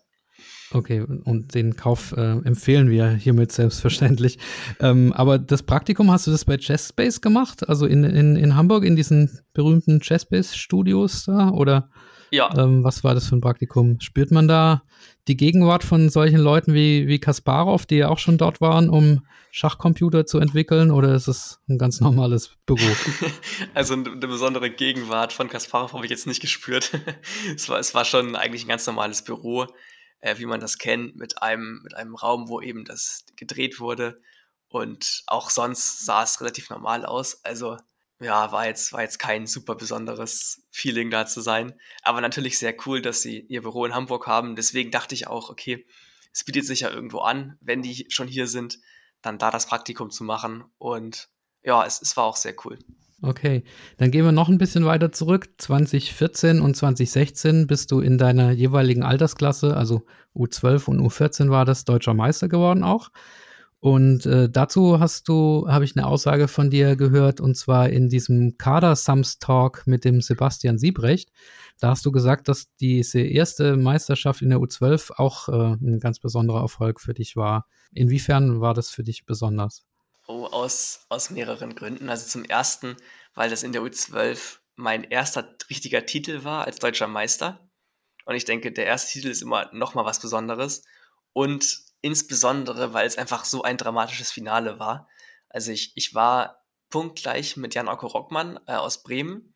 [0.71, 4.37] Okay, und den Kauf äh, empfehlen wir hiermit selbstverständlich.
[4.79, 7.67] ähm, aber das Praktikum, hast du das bei Chessbase gemacht?
[7.67, 11.49] Also in, in, in Hamburg, in diesen berühmten Chessbase-Studios da?
[11.49, 11.89] Oder
[12.31, 12.53] ja.
[12.57, 13.99] Ähm, was war das für ein Praktikum?
[13.99, 14.83] Spürt man da
[15.27, 19.25] die Gegenwart von solchen Leuten wie, wie Kasparov, die ja auch schon dort waren, um
[19.51, 22.79] Schachcomputer zu entwickeln, oder ist es ein ganz normales Büro?
[23.73, 26.91] also eine, besondere Gegenwart von Kasparov habe ich jetzt nicht gespürt.
[27.55, 29.65] es, war, es war schon eigentlich ein ganz normales Büro,
[30.19, 34.21] äh, wie man das kennt, mit einem, mit einem Raum, wo eben das gedreht wurde.
[34.69, 37.43] Und auch sonst sah es relativ normal aus.
[37.43, 37.77] Also
[38.19, 41.73] ja, war jetzt, war jetzt kein super besonderes Feeling da zu sein.
[42.01, 44.55] Aber natürlich sehr cool, dass sie ihr Büro in Hamburg haben.
[44.55, 45.85] Deswegen dachte ich auch, okay,
[46.33, 48.79] es bietet sich ja irgendwo an, wenn die schon hier sind,
[49.21, 50.63] dann da das Praktikum zu machen.
[50.77, 51.29] Und
[51.63, 52.79] ja, es, es war auch sehr cool.
[53.23, 53.63] Okay,
[53.97, 55.49] dann gehen wir noch ein bisschen weiter zurück.
[55.57, 60.05] 2014 und 2016 bist du in deiner jeweiligen Altersklasse, also
[60.35, 63.09] U12 und U14 war das, deutscher Meister geworden auch.
[63.79, 68.09] Und äh, dazu hast du, habe ich eine Aussage von dir gehört, und zwar in
[68.09, 71.31] diesem Kader-Sums-Talk mit dem Sebastian Siebrecht.
[71.79, 76.19] Da hast du gesagt, dass diese erste Meisterschaft in der U12 auch äh, ein ganz
[76.19, 77.67] besonderer Erfolg für dich war.
[77.93, 79.85] Inwiefern war das für dich besonders?
[80.27, 82.09] Oh, aus, aus mehreren Gründen.
[82.09, 82.97] Also zum ersten,
[83.35, 87.69] weil das in der U12 mein erster richtiger Titel war als deutscher Meister.
[88.25, 90.83] Und ich denke, der erste Titel ist immer nochmal was Besonderes.
[91.31, 95.07] Und insbesondere, weil es einfach so ein dramatisches Finale war.
[95.49, 99.53] Also ich, ich war punktgleich mit Jan-Orko Rockmann äh, aus Bremen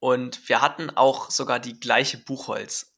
[0.00, 2.96] und wir hatten auch sogar die gleiche Buchholz.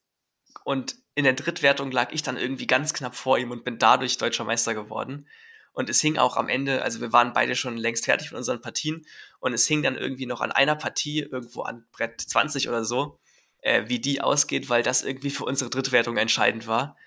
[0.63, 4.17] Und in der Drittwertung lag ich dann irgendwie ganz knapp vor ihm und bin dadurch
[4.17, 5.27] deutscher Meister geworden.
[5.71, 8.61] Und es hing auch am Ende, also wir waren beide schon längst fertig mit unseren
[8.61, 9.05] Partien
[9.39, 13.19] und es hing dann irgendwie noch an einer Partie irgendwo an Brett 20 oder so,
[13.59, 16.97] äh, wie die ausgeht, weil das irgendwie für unsere Drittwertung entscheidend war.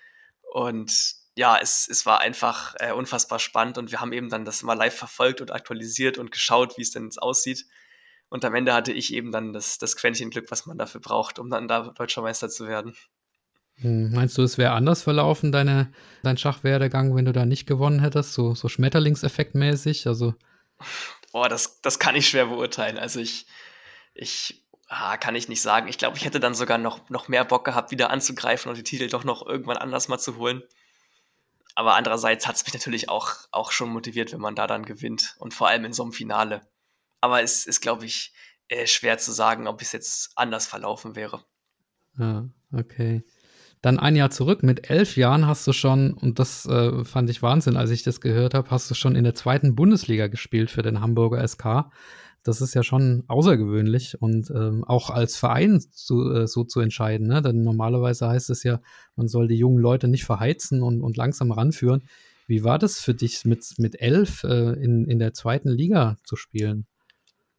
[0.53, 4.61] Und ja, es, es war einfach äh, unfassbar spannend und wir haben eben dann das
[4.61, 7.65] mal live verfolgt und aktualisiert und geschaut, wie es denn jetzt aussieht.
[8.27, 11.39] Und am Ende hatte ich eben dann das, das Quäntchen Glück, was man dafür braucht,
[11.39, 12.93] um dann da deutscher Meister zu werden.
[13.75, 18.01] Hm, meinst du, es wäre anders verlaufen, deine, dein Schachwerdegang, wenn du da nicht gewonnen
[18.01, 18.33] hättest?
[18.33, 20.07] So, so Schmetterlingseffektmäßig?
[20.07, 20.35] Also.
[21.31, 22.97] Boah, das, das kann ich schwer beurteilen.
[22.97, 23.45] Also ich,
[24.13, 25.87] ich ah, kann ich nicht sagen.
[25.87, 28.83] Ich glaube, ich hätte dann sogar noch, noch mehr Bock gehabt, wieder anzugreifen und die
[28.83, 30.63] Titel doch noch irgendwann anders mal zu holen.
[31.79, 35.37] Aber andererseits hat es mich natürlich auch, auch schon motiviert, wenn man da dann gewinnt.
[35.39, 36.59] Und vor allem in so einem Finale.
[37.21, 38.33] Aber es ist, glaube ich,
[38.67, 41.41] äh, schwer zu sagen, ob es jetzt anders verlaufen wäre.
[42.17, 43.23] Ja, okay.
[43.81, 47.41] Dann ein Jahr zurück, mit elf Jahren hast du schon, und das äh, fand ich
[47.41, 50.81] Wahnsinn, als ich das gehört habe, hast du schon in der zweiten Bundesliga gespielt für
[50.81, 51.93] den Hamburger SK.
[52.43, 57.27] Das ist ja schon außergewöhnlich und ähm, auch als Verein zu, äh, so zu entscheiden.
[57.27, 57.41] Ne?
[57.41, 58.81] Denn normalerweise heißt es ja,
[59.15, 62.03] man soll die jungen Leute nicht verheizen und, und langsam ranführen.
[62.47, 66.35] Wie war das für dich, mit, mit elf äh, in, in der zweiten Liga zu
[66.35, 66.87] spielen?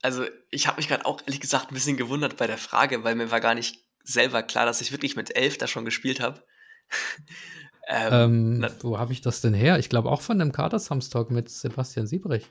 [0.02, 3.14] also ich habe mich gerade auch ehrlich gesagt ein bisschen gewundert bei der Frage, weil
[3.14, 6.42] mir war gar nicht selber klar, dass ich wirklich mit elf da schon gespielt habe.
[7.88, 9.78] ähm, ähm, wo habe ich das denn her?
[9.78, 12.46] Ich glaube auch von dem Kater-Samstag mit Sebastian Siebrich.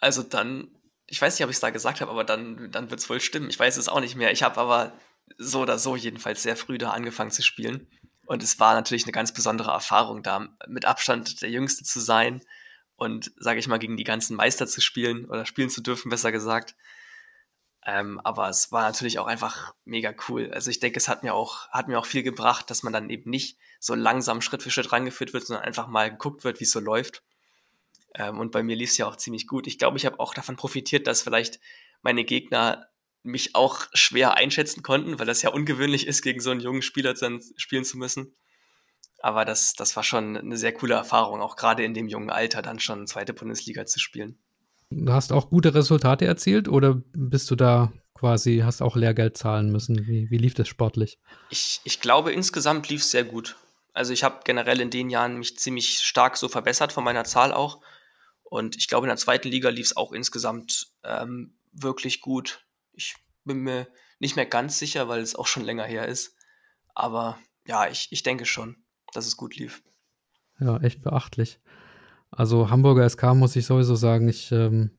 [0.00, 0.68] Also dann,
[1.06, 3.20] ich weiß nicht, ob ich es da gesagt habe, aber dann, dann wird es wohl
[3.20, 3.50] stimmen.
[3.50, 4.32] Ich weiß es auch nicht mehr.
[4.32, 4.92] Ich habe aber
[5.38, 7.88] so oder so jedenfalls sehr früh da angefangen zu spielen.
[8.26, 12.42] Und es war natürlich eine ganz besondere Erfahrung, da mit Abstand der Jüngste zu sein
[12.96, 16.32] und, sage ich mal, gegen die ganzen Meister zu spielen oder spielen zu dürfen, besser
[16.32, 16.74] gesagt.
[17.86, 20.50] Ähm, aber es war natürlich auch einfach mega cool.
[20.54, 23.10] Also ich denke, es hat mir auch, hat mir auch viel gebracht, dass man dann
[23.10, 26.64] eben nicht so langsam Schritt für Schritt rangeführt wird, sondern einfach mal geguckt wird, wie
[26.64, 27.22] es so läuft.
[28.14, 29.66] Ähm, und bei mir lief es ja auch ziemlich gut.
[29.66, 31.60] Ich glaube, ich habe auch davon profitiert, dass vielleicht
[32.02, 32.86] meine Gegner
[33.22, 37.14] mich auch schwer einschätzen konnten, weil das ja ungewöhnlich ist, gegen so einen jungen Spieler
[37.14, 38.36] dann spielen zu müssen.
[39.20, 42.60] Aber das, das war schon eine sehr coole Erfahrung, auch gerade in dem jungen Alter
[42.60, 44.38] dann schon zweite Bundesliga zu spielen.
[44.90, 49.72] Du hast auch gute Resultate erzielt oder bist du da quasi, hast auch Lehrgeld zahlen
[49.72, 50.06] müssen?
[50.06, 51.18] Wie, wie lief das sportlich?
[51.48, 53.56] Ich, ich glaube, insgesamt lief es sehr gut.
[53.94, 57.52] Also ich habe generell in den Jahren mich ziemlich stark so verbessert von meiner Zahl
[57.52, 57.80] auch.
[58.54, 62.64] Und ich glaube, in der zweiten Liga lief es auch insgesamt ähm, wirklich gut.
[62.92, 63.88] Ich bin mir
[64.20, 66.36] nicht mehr ganz sicher, weil es auch schon länger her ist.
[66.94, 67.36] Aber
[67.66, 68.76] ja, ich, ich denke schon,
[69.12, 69.82] dass es gut lief.
[70.60, 71.58] Ja, echt beachtlich.
[72.30, 74.96] Also Hamburger SK muss ich sowieso sagen, ich ähm,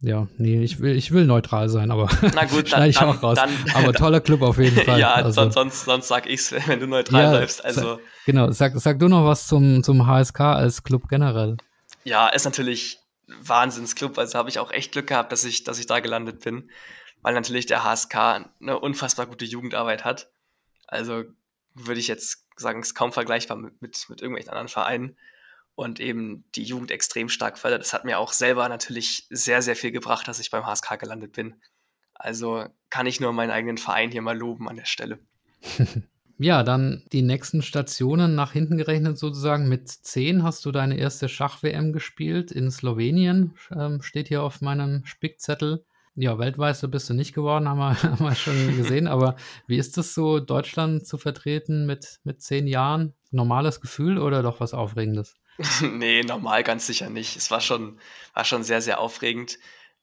[0.00, 3.22] ja, nee, ich will, ich will neutral sein, aber Na gut, dann, ich dann, auch
[3.22, 3.38] raus.
[3.38, 4.98] Dann, aber toller Club auf jeden Fall.
[4.98, 7.64] ja, also, sonst, sonst sag ich's, wenn du neutral ja, bleibst.
[7.64, 11.56] Also, sag, genau, sag, sag du noch was zum, zum HSK als Club generell.
[12.04, 14.18] Ja, ist natürlich Wahnsinnsclub.
[14.18, 16.70] Also habe ich auch echt Glück gehabt, dass ich, dass ich da gelandet bin.
[17.22, 18.14] Weil natürlich der HSK
[18.60, 20.30] eine unfassbar gute Jugendarbeit hat.
[20.86, 21.24] Also
[21.74, 25.16] würde ich jetzt sagen, ist kaum vergleichbar mit, mit, mit irgendwelchen anderen Vereinen
[25.74, 27.80] und eben die Jugend extrem stark fördert.
[27.80, 31.32] Das hat mir auch selber natürlich sehr, sehr viel gebracht, dass ich beim HSK gelandet
[31.32, 31.60] bin.
[32.14, 35.18] Also kann ich nur meinen eigenen Verein hier mal loben an der Stelle.
[36.44, 39.66] ja, dann die nächsten Stationen nach hinten gerechnet sozusagen.
[39.66, 45.06] Mit 10 hast du deine erste Schach-WM gespielt in Slowenien, ähm, steht hier auf meinem
[45.06, 45.86] Spickzettel.
[46.16, 49.06] Ja, Weltmeister bist du nicht geworden, haben wir, haben wir schon gesehen.
[49.08, 49.36] Aber
[49.66, 53.14] wie ist es so, Deutschland zu vertreten mit, mit zehn Jahren?
[53.30, 55.36] Normales Gefühl oder doch was Aufregendes?
[55.80, 57.36] nee, normal ganz sicher nicht.
[57.36, 57.98] Es war schon,
[58.34, 59.58] war schon sehr, sehr aufregend.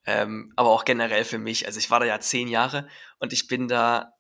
[0.07, 1.67] Ähm, aber auch generell für mich.
[1.67, 2.87] Also ich war da ja zehn Jahre
[3.19, 4.13] und ich bin da,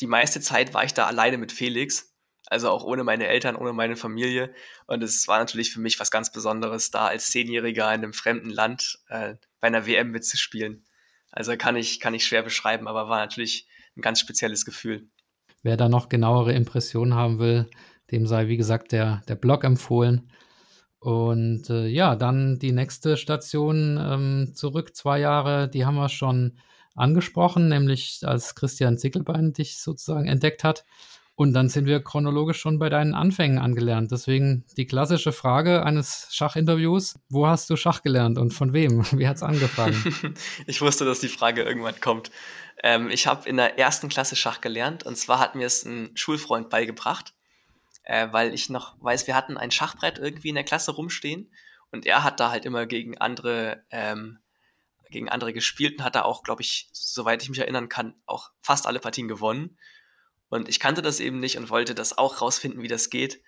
[0.00, 2.12] die meiste Zeit war ich da alleine mit Felix.
[2.48, 4.54] Also auch ohne meine Eltern, ohne meine Familie.
[4.86, 8.50] Und es war natürlich für mich was ganz Besonderes, da als Zehnjähriger in einem fremden
[8.50, 10.84] Land äh, bei einer WM mitzuspielen.
[11.32, 15.08] Also kann ich, kann ich schwer beschreiben, aber war natürlich ein ganz spezielles Gefühl.
[15.62, 17.68] Wer da noch genauere Impressionen haben will,
[18.12, 20.30] dem sei, wie gesagt, der, der Blog empfohlen.
[21.00, 26.58] Und äh, ja, dann die nächste Station ähm, zurück, zwei Jahre, die haben wir schon
[26.96, 30.84] angesprochen, nämlich als Christian Zickelbein dich sozusagen entdeckt hat.
[31.34, 34.10] Und dann sind wir chronologisch schon bei deinen Anfängen angelernt.
[34.10, 39.04] Deswegen die klassische Frage eines Schachinterviews: Wo hast du Schach gelernt und von wem?
[39.12, 40.34] Wie hat es angefangen?
[40.66, 42.30] ich wusste, dass die Frage irgendwann kommt.
[42.82, 46.10] Ähm, ich habe in der ersten Klasse Schach gelernt und zwar hat mir es ein
[46.14, 47.34] Schulfreund beigebracht
[48.06, 51.50] äh, weil ich noch weiß, wir hatten ein Schachbrett irgendwie in der Klasse rumstehen
[51.90, 54.38] und er hat da halt immer gegen andere, ähm,
[55.10, 58.50] gegen andere gespielt und hat da auch, glaube ich, soweit ich mich erinnern kann, auch
[58.60, 59.78] fast alle Partien gewonnen.
[60.48, 63.42] Und ich kannte das eben nicht und wollte das auch rausfinden, wie das geht.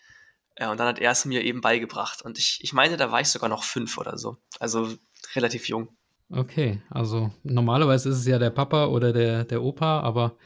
[0.56, 2.22] Äh, und dann hat er es mir eben beigebracht.
[2.22, 4.36] Und ich, ich meine, da war ich sogar noch fünf oder so.
[4.58, 4.94] Also
[5.34, 5.96] relativ jung.
[6.30, 10.36] Okay, also normalerweise ist es ja der Papa oder der, der Opa, aber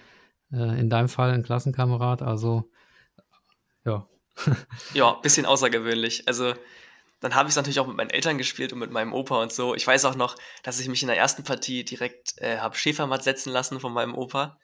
[0.53, 2.23] äh, in deinem Fall ein Klassenkamerad.
[2.23, 2.71] Also
[3.85, 4.07] ja.
[4.95, 6.29] ja, bisschen außergewöhnlich.
[6.29, 6.55] Also
[7.23, 9.53] dann habe ich es natürlich auch mit meinen Eltern gespielt und mit meinem Opa und
[9.53, 9.75] so.
[9.75, 13.23] Ich weiß auch noch, dass ich mich in der ersten Partie direkt äh, habe Schäfermatt
[13.23, 14.59] setzen lassen von meinem Opa.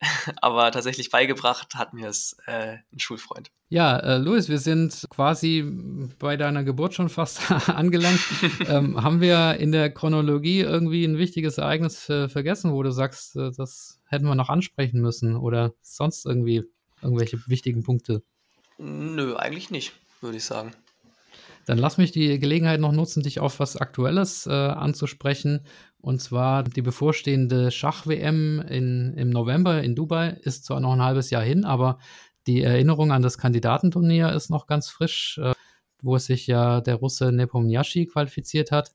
[0.42, 3.52] Aber tatsächlich beigebracht hat mir es äh, ein Schulfreund.
[3.68, 5.64] Ja, äh, Luis, wir sind quasi
[6.18, 8.20] bei deiner Geburt schon fast angelangt.
[8.68, 13.52] ähm, haben wir in der Chronologie irgendwie ein wichtiges Ereignis vergessen, wo du sagst, äh,
[13.56, 16.64] das hätten wir noch ansprechen müssen oder sonst irgendwie
[17.00, 18.24] irgendwelche wichtigen Punkte?
[18.76, 20.72] Nö, eigentlich nicht, würde ich sagen.
[21.66, 25.66] Dann lass mich die Gelegenheit noch nutzen, dich auf was Aktuelles äh, anzusprechen.
[25.98, 31.42] Und zwar die bevorstehende Schach-WM im November in Dubai ist zwar noch ein halbes Jahr
[31.42, 31.98] hin, aber
[32.46, 35.52] die Erinnerung an das Kandidatenturnier ist noch ganz frisch, äh,
[36.00, 38.94] wo sich ja der Russe Nepomniachtchi qualifiziert hat.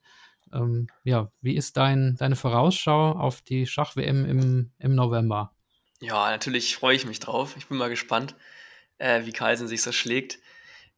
[0.54, 5.54] Ähm, ja, wie ist dein, deine Vorausschau auf die Schach-WM im, im November?
[6.00, 7.56] Ja, natürlich freue ich mich drauf.
[7.58, 8.36] Ich bin mal gespannt
[9.02, 10.40] äh, wie Carlsen sich so schlägt.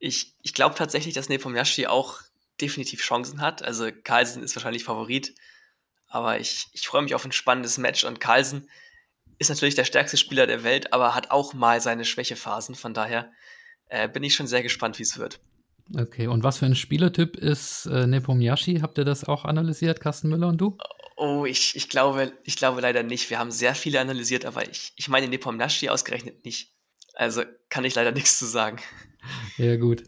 [0.06, 2.20] Ich, ich glaube tatsächlich, dass Nepomniachtchi auch
[2.60, 3.64] definitiv Chancen hat.
[3.64, 5.34] Also Carlsen ist wahrscheinlich Favorit,
[6.10, 8.70] Aber ich, ich freue mich auf ein spannendes Match und Carlsen
[9.40, 12.76] ist natürlich der stärkste Spieler der Welt, aber hat auch mal seine Schwächephasen.
[12.76, 13.32] Von daher
[13.88, 15.40] äh, bin ich schon sehr gespannt, wie es wird.
[15.98, 18.82] Okay, und was für ein Spielertyp ist äh, Nepomniachtchi?
[18.82, 20.78] Habt ihr das auch analysiert, Carsten Müller und du?
[21.16, 23.30] Oh, ich, ich, glaube, ich glaube leider nicht.
[23.30, 26.74] Wir haben sehr viele analysiert, aber ich, ich meine Nepomniachtchi ausgerechnet nicht.
[27.14, 28.80] Also kann ich leider nichts zu sagen.
[29.58, 30.04] Ja, gut.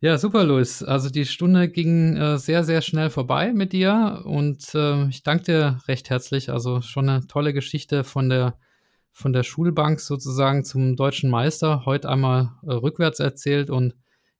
[0.00, 0.82] Ja, super, Luis.
[0.82, 5.44] Also die Stunde ging äh, sehr, sehr schnell vorbei mit dir und äh, ich danke
[5.44, 6.50] dir recht herzlich.
[6.50, 8.58] Also schon eine tolle Geschichte von der
[9.10, 13.94] von der Schulbank sozusagen zum deutschen Meister heute einmal äh, rückwärts erzählt und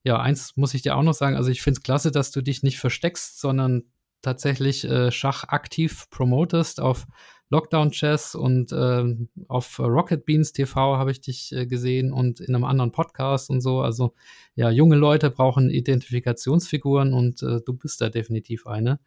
[0.05, 2.41] ja, eins muss ich dir auch noch sagen, also ich finde es klasse, dass du
[2.41, 3.83] dich nicht versteckst, sondern
[4.23, 7.07] tatsächlich äh, Schach aktiv promotest auf
[7.51, 9.16] Lockdown Chess und äh,
[9.49, 13.61] auf Rocket Beans TV habe ich dich äh, gesehen und in einem anderen Podcast und
[13.61, 13.80] so.
[13.80, 14.14] Also
[14.55, 19.01] ja, junge Leute brauchen Identifikationsfiguren und äh, du bist da definitiv eine.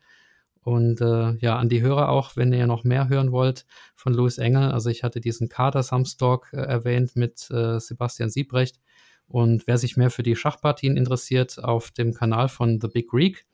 [0.64, 3.66] Und äh, ja, an die Hörer auch, wenn ihr noch mehr hören wollt
[3.96, 4.72] von Louis Engel.
[4.72, 8.80] Also ich hatte diesen Kader Samstock äh, erwähnt mit äh, Sebastian Siebrecht.
[9.28, 13.46] Und wer sich mehr für die Schachpartien interessiert, auf dem Kanal von The Big Greek,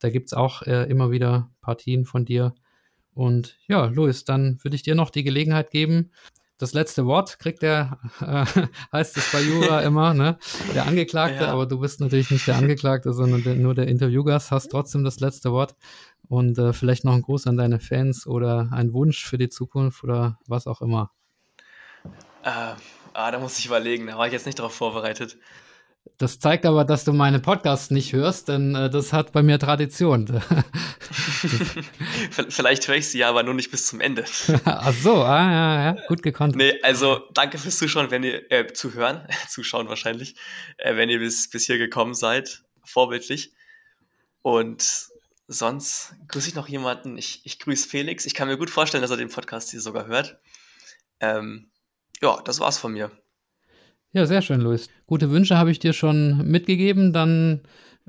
[0.00, 2.54] da gibt es auch äh, immer wieder Partien von dir.
[3.14, 6.10] Und ja, Luis, dann würde ich dir noch die Gelegenheit geben.
[6.58, 8.44] Das letzte Wort kriegt der, äh,
[8.92, 10.38] heißt es bei Jura immer, ne?
[10.74, 11.52] Der Angeklagte, ja.
[11.52, 15.20] aber du bist natürlich nicht der Angeklagte, sondern der, nur der Interviewgast, hast trotzdem das
[15.20, 15.74] letzte Wort.
[16.28, 20.04] Und äh, vielleicht noch ein Gruß an deine Fans oder ein Wunsch für die Zukunft
[20.04, 21.10] oder was auch immer.
[22.42, 22.74] Äh,
[23.14, 25.38] ah, da muss ich überlegen, da war ich jetzt nicht darauf vorbereitet.
[26.20, 29.58] Das zeigt aber, dass du meine Podcasts nicht hörst, denn äh, das hat bei mir
[29.58, 30.26] Tradition.
[32.50, 34.26] Vielleicht höre ich sie ja, aber nur nicht bis zum Ende.
[34.66, 36.56] Ach so, ah, ja, ja, gut gekonnt.
[36.56, 40.36] Nee, also danke fürs Zuschauen, wenn ihr, äh, zuhören, zuschauen wahrscheinlich,
[40.76, 43.54] äh, wenn ihr bis, bis hier gekommen seid, vorbildlich.
[44.42, 45.08] Und
[45.48, 48.26] sonst grüße ich noch jemanden, ich, ich grüße Felix.
[48.26, 50.38] Ich kann mir gut vorstellen, dass er den Podcast hier sogar hört.
[51.20, 51.70] Ähm,
[52.20, 53.10] ja, das war's von mir.
[54.12, 54.88] Ja, sehr schön, Luis.
[55.06, 57.12] Gute Wünsche habe ich dir schon mitgegeben.
[57.12, 57.60] Dann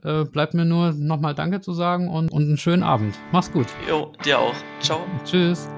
[0.03, 3.15] äh, bleibt mir nur nochmal Danke zu sagen und, und einen schönen Abend.
[3.31, 3.67] Mach's gut.
[3.87, 4.55] Jo, dir auch.
[4.79, 5.05] Ciao.
[5.23, 5.69] Tschüss.